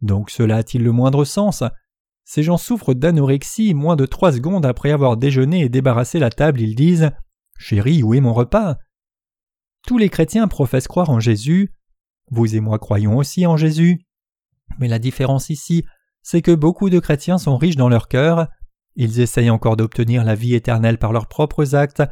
Donc 0.00 0.30
cela 0.30 0.56
a-t-il 0.56 0.82
le 0.82 0.92
moindre 0.92 1.24
sens? 1.24 1.62
Ces 2.24 2.42
gens 2.42 2.56
souffrent 2.56 2.94
d'anorexie 2.94 3.74
moins 3.74 3.96
de 3.96 4.06
trois 4.06 4.32
secondes 4.32 4.66
après 4.66 4.90
avoir 4.90 5.16
déjeuné 5.16 5.60
et 5.60 5.68
débarrassé 5.68 6.18
la 6.18 6.30
table, 6.30 6.60
ils 6.60 6.74
disent 6.74 7.10
Chérie, 7.58 8.02
où 8.02 8.14
est 8.14 8.20
mon 8.20 8.32
repas? 8.32 8.76
Tous 9.86 9.98
les 9.98 10.08
chrétiens 10.08 10.48
professent 10.48 10.88
croire 10.88 11.10
en 11.10 11.20
Jésus. 11.20 11.74
Vous 12.30 12.56
et 12.56 12.60
moi 12.60 12.78
croyons 12.78 13.18
aussi 13.18 13.46
en 13.46 13.56
Jésus. 13.56 14.06
Mais 14.78 14.88
la 14.88 14.98
différence 14.98 15.50
ici, 15.50 15.84
c'est 16.22 16.40
que 16.40 16.54
beaucoup 16.54 16.88
de 16.88 16.98
chrétiens 16.98 17.36
sont 17.36 17.58
riches 17.58 17.76
dans 17.76 17.90
leur 17.90 18.08
cœur. 18.08 18.48
Ils 18.96 19.20
essayent 19.20 19.50
encore 19.50 19.76
d'obtenir 19.76 20.24
la 20.24 20.34
vie 20.34 20.54
éternelle 20.54 20.98
par 20.98 21.12
leurs 21.12 21.28
propres 21.28 21.74
actes, 21.74 22.02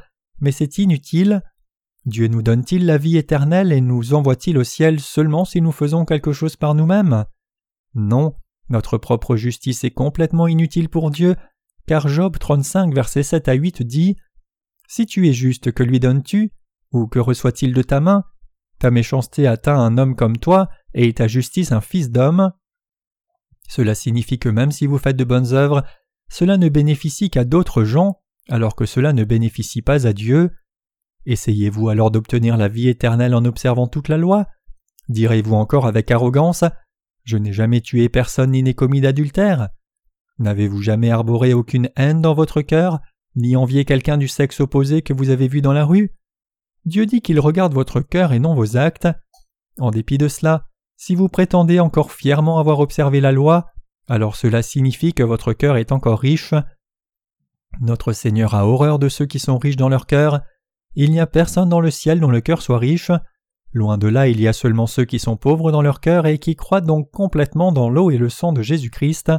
mais 0.40 0.52
c'est 0.52 0.78
inutile. 0.78 1.42
Dieu 2.04 2.26
nous 2.26 2.42
donne-t-il 2.42 2.84
la 2.84 2.98
vie 2.98 3.16
éternelle 3.16 3.72
et 3.72 3.80
nous 3.80 4.12
envoie-t-il 4.12 4.58
au 4.58 4.64
ciel 4.64 5.00
seulement 5.00 5.44
si 5.44 5.62
nous 5.62 5.72
faisons 5.72 6.04
quelque 6.04 6.32
chose 6.32 6.56
par 6.56 6.74
nous-mêmes? 6.74 7.24
Non, 7.94 8.34
notre 8.72 8.98
propre 8.98 9.36
justice 9.36 9.84
est 9.84 9.90
complètement 9.90 10.48
inutile 10.48 10.88
pour 10.88 11.10
Dieu, 11.10 11.36
car 11.86 12.08
Job 12.08 12.38
35 12.38 12.94
versets 12.94 13.22
7 13.22 13.48
à 13.48 13.52
8 13.52 13.82
dit 13.82 14.16
Si 14.88 15.06
tu 15.06 15.28
es 15.28 15.32
juste, 15.32 15.72
que 15.72 15.82
lui 15.82 16.00
donnes-tu? 16.00 16.52
Ou 16.92 17.06
que 17.06 17.18
reçoit-il 17.18 17.72
de 17.72 17.82
ta 17.82 18.00
main? 18.00 18.24
Ta 18.78 18.90
méchanceté 18.90 19.46
atteint 19.46 19.78
un 19.78 19.96
homme 19.96 20.16
comme 20.16 20.38
toi, 20.38 20.68
et 20.94 21.12
ta 21.14 21.28
justice 21.28 21.72
un 21.72 21.80
fils 21.80 22.10
d'homme. 22.10 22.52
Cela 23.68 23.94
signifie 23.94 24.38
que 24.38 24.48
même 24.48 24.72
si 24.72 24.86
vous 24.86 24.98
faites 24.98 25.16
de 25.16 25.24
bonnes 25.24 25.52
œuvres, 25.52 25.84
cela 26.28 26.56
ne 26.56 26.68
bénéficie 26.68 27.30
qu'à 27.30 27.44
d'autres 27.44 27.84
gens, 27.84 28.20
alors 28.48 28.74
que 28.74 28.86
cela 28.86 29.12
ne 29.12 29.24
bénéficie 29.24 29.82
pas 29.82 30.06
à 30.06 30.12
Dieu. 30.12 30.50
Essayez-vous 31.26 31.88
alors 31.88 32.10
d'obtenir 32.10 32.56
la 32.56 32.68
vie 32.68 32.88
éternelle 32.88 33.34
en 33.34 33.44
observant 33.44 33.86
toute 33.86 34.08
la 34.08 34.18
loi? 34.18 34.46
Direz-vous 35.08 35.54
encore 35.54 35.86
avec 35.86 36.10
arrogance 36.10 36.64
je 37.24 37.36
n'ai 37.36 37.52
jamais 37.52 37.80
tué 37.80 38.08
personne 38.08 38.52
ni 38.52 38.62
n'ai 38.62 38.74
commis 38.74 39.00
d'adultère. 39.00 39.68
N'avez-vous 40.38 40.82
jamais 40.82 41.10
arboré 41.10 41.54
aucune 41.54 41.90
haine 41.96 42.20
dans 42.20 42.34
votre 42.34 42.62
cœur, 42.62 43.00
ni 43.36 43.56
envié 43.56 43.84
quelqu'un 43.84 44.18
du 44.18 44.28
sexe 44.28 44.60
opposé 44.60 45.02
que 45.02 45.12
vous 45.12 45.30
avez 45.30 45.48
vu 45.48 45.62
dans 45.62 45.72
la 45.72 45.84
rue? 45.84 46.12
Dieu 46.84 47.06
dit 47.06 47.20
qu'il 47.20 47.38
regarde 47.38 47.74
votre 47.74 48.00
cœur 48.00 48.32
et 48.32 48.40
non 48.40 48.54
vos 48.54 48.76
actes. 48.76 49.08
En 49.78 49.90
dépit 49.90 50.18
de 50.18 50.28
cela, 50.28 50.66
si 50.96 51.14
vous 51.14 51.28
prétendez 51.28 51.80
encore 51.80 52.12
fièrement 52.12 52.58
avoir 52.58 52.80
observé 52.80 53.20
la 53.20 53.32
loi, 53.32 53.66
alors 54.08 54.36
cela 54.36 54.62
signifie 54.62 55.14
que 55.14 55.22
votre 55.22 55.52
cœur 55.52 55.76
est 55.76 55.92
encore 55.92 56.18
riche. 56.18 56.54
Notre 57.80 58.12
Seigneur 58.12 58.54
a 58.54 58.66
horreur 58.66 58.98
de 58.98 59.08
ceux 59.08 59.26
qui 59.26 59.38
sont 59.38 59.58
riches 59.58 59.76
dans 59.76 59.88
leur 59.88 60.06
cœur. 60.06 60.42
Il 60.94 61.10
n'y 61.10 61.20
a 61.20 61.26
personne 61.26 61.68
dans 61.68 61.80
le 61.80 61.90
ciel 61.90 62.20
dont 62.20 62.30
le 62.30 62.40
cœur 62.40 62.62
soit 62.62 62.78
riche. 62.78 63.10
Loin 63.74 63.96
de 63.96 64.06
là, 64.06 64.28
il 64.28 64.40
y 64.40 64.48
a 64.48 64.52
seulement 64.52 64.86
ceux 64.86 65.04
qui 65.04 65.18
sont 65.18 65.36
pauvres 65.36 65.72
dans 65.72 65.80
leur 65.80 66.00
cœur 66.00 66.26
et 66.26 66.38
qui 66.38 66.56
croient 66.56 66.82
donc 66.82 67.10
complètement 67.10 67.72
dans 67.72 67.88
l'eau 67.88 68.10
et 68.10 68.18
le 68.18 68.28
sang 68.28 68.52
de 68.52 68.60
Jésus-Christ. 68.60 69.32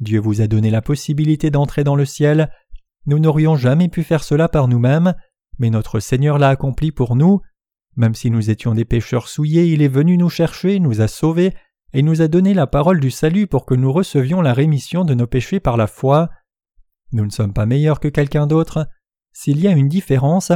Dieu 0.00 0.18
vous 0.18 0.40
a 0.40 0.46
donné 0.46 0.70
la 0.70 0.80
possibilité 0.80 1.50
d'entrer 1.50 1.84
dans 1.84 1.96
le 1.96 2.06
ciel. 2.06 2.50
Nous 3.06 3.18
n'aurions 3.18 3.56
jamais 3.56 3.88
pu 3.88 4.02
faire 4.02 4.24
cela 4.24 4.48
par 4.48 4.66
nous-mêmes, 4.66 5.14
mais 5.58 5.68
notre 5.68 6.00
Seigneur 6.00 6.38
l'a 6.38 6.48
accompli 6.48 6.90
pour 6.90 7.16
nous. 7.16 7.40
Même 7.96 8.14
si 8.14 8.30
nous 8.30 8.50
étions 8.50 8.74
des 8.74 8.86
pécheurs 8.86 9.28
souillés, 9.28 9.66
il 9.66 9.82
est 9.82 9.88
venu 9.88 10.16
nous 10.16 10.30
chercher, 10.30 10.80
nous 10.80 11.00
a 11.00 11.08
sauvés, 11.08 11.54
et 11.92 12.02
nous 12.02 12.22
a 12.22 12.28
donné 12.28 12.54
la 12.54 12.66
parole 12.66 12.98
du 12.98 13.10
salut 13.10 13.46
pour 13.46 13.66
que 13.66 13.74
nous 13.74 13.92
recevions 13.92 14.40
la 14.40 14.52
rémission 14.52 15.04
de 15.04 15.14
nos 15.14 15.26
péchés 15.28 15.60
par 15.60 15.76
la 15.76 15.86
foi. 15.86 16.28
Nous 17.12 17.24
ne 17.24 17.30
sommes 17.30 17.52
pas 17.52 17.66
meilleurs 17.66 18.00
que 18.00 18.08
quelqu'un 18.08 18.46
d'autre. 18.46 18.88
S'il 19.32 19.60
y 19.60 19.68
a 19.68 19.72
une 19.72 19.88
différence, 19.88 20.50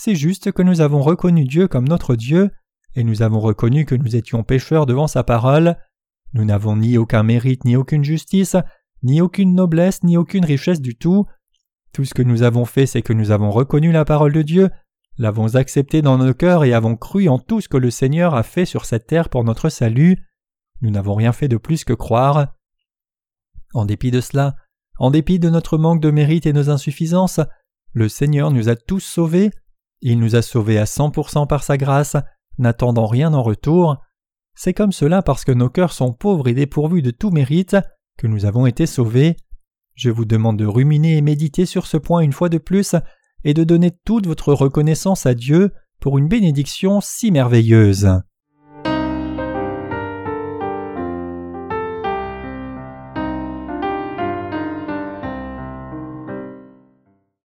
c'est 0.00 0.14
juste 0.14 0.52
que 0.52 0.62
nous 0.62 0.80
avons 0.80 1.02
reconnu 1.02 1.44
Dieu 1.44 1.66
comme 1.66 1.88
notre 1.88 2.14
Dieu, 2.14 2.52
et 2.94 3.02
nous 3.02 3.22
avons 3.22 3.40
reconnu 3.40 3.84
que 3.84 3.96
nous 3.96 4.14
étions 4.14 4.44
pécheurs 4.44 4.86
devant 4.86 5.08
sa 5.08 5.24
parole. 5.24 5.76
Nous 6.34 6.44
n'avons 6.44 6.76
ni 6.76 6.96
aucun 6.96 7.24
mérite, 7.24 7.64
ni 7.64 7.74
aucune 7.74 8.04
justice, 8.04 8.54
ni 9.02 9.20
aucune 9.20 9.56
noblesse, 9.56 10.04
ni 10.04 10.16
aucune 10.16 10.44
richesse 10.44 10.80
du 10.80 10.94
tout. 10.96 11.26
Tout 11.92 12.04
ce 12.04 12.14
que 12.14 12.22
nous 12.22 12.44
avons 12.44 12.64
fait, 12.64 12.86
c'est 12.86 13.02
que 13.02 13.12
nous 13.12 13.32
avons 13.32 13.50
reconnu 13.50 13.90
la 13.90 14.04
parole 14.04 14.32
de 14.32 14.42
Dieu, 14.42 14.70
l'avons 15.16 15.56
acceptée 15.56 16.00
dans 16.00 16.16
nos 16.16 16.32
cœurs 16.32 16.62
et 16.62 16.74
avons 16.74 16.94
cru 16.94 17.28
en 17.28 17.40
tout 17.40 17.60
ce 17.60 17.68
que 17.68 17.76
le 17.76 17.90
Seigneur 17.90 18.36
a 18.36 18.44
fait 18.44 18.66
sur 18.66 18.84
cette 18.84 19.08
terre 19.08 19.28
pour 19.28 19.42
notre 19.42 19.68
salut. 19.68 20.28
Nous 20.80 20.90
n'avons 20.90 21.16
rien 21.16 21.32
fait 21.32 21.48
de 21.48 21.56
plus 21.56 21.82
que 21.82 21.92
croire. 21.92 22.54
En 23.74 23.84
dépit 23.84 24.12
de 24.12 24.20
cela, 24.20 24.54
en 25.00 25.10
dépit 25.10 25.40
de 25.40 25.50
notre 25.50 25.76
manque 25.76 26.00
de 26.00 26.12
mérite 26.12 26.46
et 26.46 26.52
nos 26.52 26.70
insuffisances, 26.70 27.40
le 27.94 28.08
Seigneur 28.08 28.52
nous 28.52 28.68
a 28.68 28.76
tous 28.76 29.00
sauvés 29.00 29.50
il 30.00 30.18
nous 30.18 30.36
a 30.36 30.42
sauvés 30.42 30.78
à 30.78 30.84
100% 30.84 31.46
par 31.46 31.62
sa 31.62 31.76
grâce, 31.76 32.16
n'attendant 32.58 33.06
rien 33.06 33.34
en 33.34 33.42
retour. 33.42 33.96
C'est 34.54 34.74
comme 34.74 34.92
cela 34.92 35.22
parce 35.22 35.44
que 35.44 35.52
nos 35.52 35.68
cœurs 35.68 35.92
sont 35.92 36.12
pauvres 36.12 36.48
et 36.48 36.54
dépourvus 36.54 37.02
de 37.02 37.10
tout 37.10 37.30
mérite 37.30 37.76
que 38.16 38.26
nous 38.26 38.44
avons 38.44 38.66
été 38.66 38.86
sauvés. 38.86 39.36
Je 39.94 40.10
vous 40.10 40.24
demande 40.24 40.58
de 40.58 40.66
ruminer 40.66 41.16
et 41.16 41.22
méditer 41.22 41.66
sur 41.66 41.86
ce 41.86 41.96
point 41.96 42.20
une 42.20 42.32
fois 42.32 42.48
de 42.48 42.58
plus 42.58 42.94
et 43.44 43.54
de 43.54 43.64
donner 43.64 43.92
toute 44.04 44.26
votre 44.26 44.52
reconnaissance 44.52 45.26
à 45.26 45.34
Dieu 45.34 45.72
pour 46.00 46.18
une 46.18 46.28
bénédiction 46.28 47.00
si 47.00 47.30
merveilleuse. 47.30 48.08